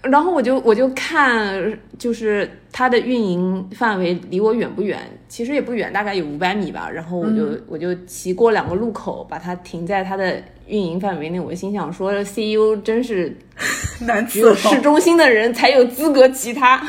[0.02, 5.00] 然后我就我就看，就是它的运营范围离我远不远？
[5.28, 6.90] 其实也不远，大概有五百米吧。
[6.90, 11.40] 然后我就、我就骑过两个路口，把它停在它的运营范围内。
[11.40, 13.34] 我心想说，CEO 真是
[14.06, 16.86] 难只有市中心的人才有资格骑它，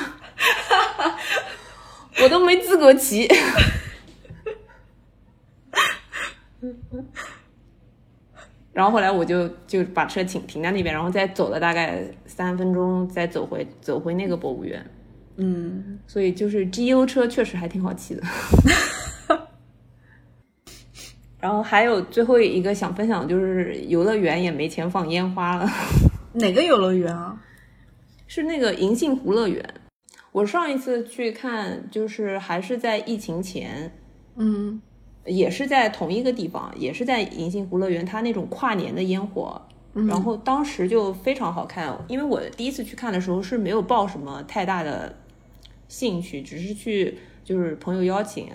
[2.22, 3.28] 我都没资格骑。
[8.76, 14.86] 然后后来我就就把车停停在那边，然后再走了大概三分钟，再走回走回那个博物院。
[15.38, 18.22] 嗯，所以就是 G U 车确实还挺好骑的。
[21.40, 25.66] 然后还有最后一个想分享，就是游乐园也没钱放烟花了，
[26.34, 27.42] 哪个游乐园啊？
[28.28, 29.64] 是那个银杏湖乐园。
[30.34, 33.90] 我上一次去看，就是还是在疫情前，
[34.36, 34.82] 嗯
[35.26, 39.62] 也是在同一个地方，也是在银杏湖乐园，它那种跨年的烟火，
[39.94, 41.98] 然后当时就非常好看。
[42.08, 45.16] 因为我第一次去看的时候是没有抱什么太大的
[45.88, 48.50] 兴趣，只是去就是朋友邀请，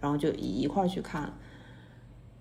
[0.00, 1.32] 然后就一一块儿去看。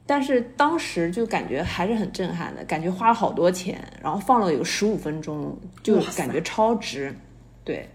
[0.05, 7.15] 但是当时就感觉还是很震撼的，感觉花了好多钱，然后放了有十五分钟，就感觉超值。
[7.63, 7.87] 对，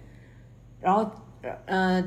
[0.80, 1.11] 然后
[1.66, 2.03] 呃，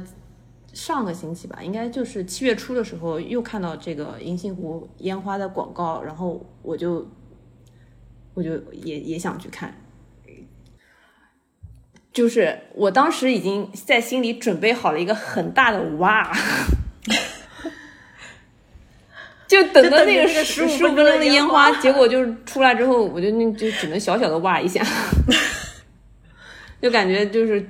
[0.79, 7.05] 上个星期吧，应该就是七月初的时候，又看到这个银杏湖烟花的广告，然后我就
[8.33, 9.75] 我就也也想去看。
[12.13, 16.31] 就是我当时已经在心里准备好了一个很大的哇，
[19.47, 24.81] 就等到那个就等着那个15十十五分分钟的烟花，结果就是出来之后，我就那就只能小小的哇一下，
[26.81, 27.69] 就感觉就是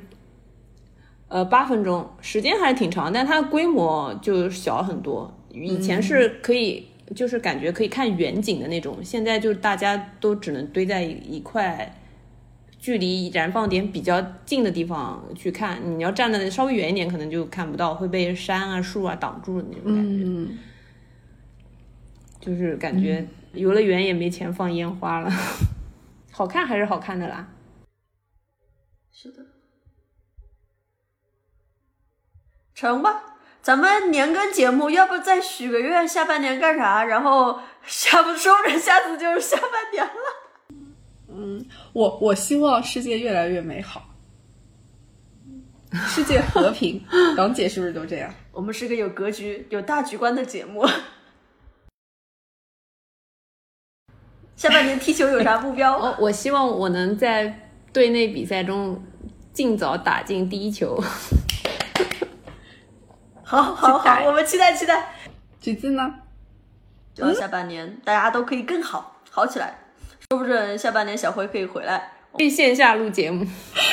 [1.30, 5.34] 呃八分钟，时间还是挺长，但它的规模就小很多。
[5.52, 11.96] 以前是可以，就是感觉可以看远景的那种，现在就是大家都只能堆在一一块。
[12.82, 20.24] 距离燃放点比较近的地方去看，你要站的稍微远一点，可能就看不到，会被山啊、树啊挡住的那种感觉。
[20.26, 20.58] 嗯，
[22.40, 25.30] 就是感觉游乐园也没钱放烟花了，
[26.32, 27.50] 好看还是好看的啦。
[29.12, 29.46] 是的，
[32.80, 33.24] 成吧。
[33.62, 37.04] 咱们年更节目，要不再许个愿，下半年干啥？
[37.04, 40.78] 然后下不收着，下次就是下半年了。
[41.28, 44.16] 嗯我我希望世界越来越美好，
[46.08, 47.04] 世界和平。
[47.36, 48.34] 港姐是不是都这样？
[48.54, 50.88] 我们是个有格局、有大局观的节目。
[54.56, 55.98] 下半年踢球有啥目标？
[55.98, 59.04] 我 我希望我能在队内比赛中
[59.52, 60.98] 尽早打进第一球。
[63.50, 65.12] 好好好，我们期待期待。
[65.60, 66.14] 橘子呢？
[67.16, 69.76] 希望下半年大家都可以更好，好起来。
[70.30, 72.12] 说不准下半年小辉可以回来。
[72.38, 73.44] 去线下录节目。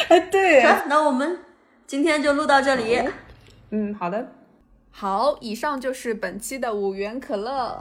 [0.08, 1.38] 哎，对，啊 那我们
[1.86, 3.02] 今天就录到这里。
[3.70, 4.30] 嗯，好的。
[4.90, 7.80] 好，以上就是本期的五元可乐。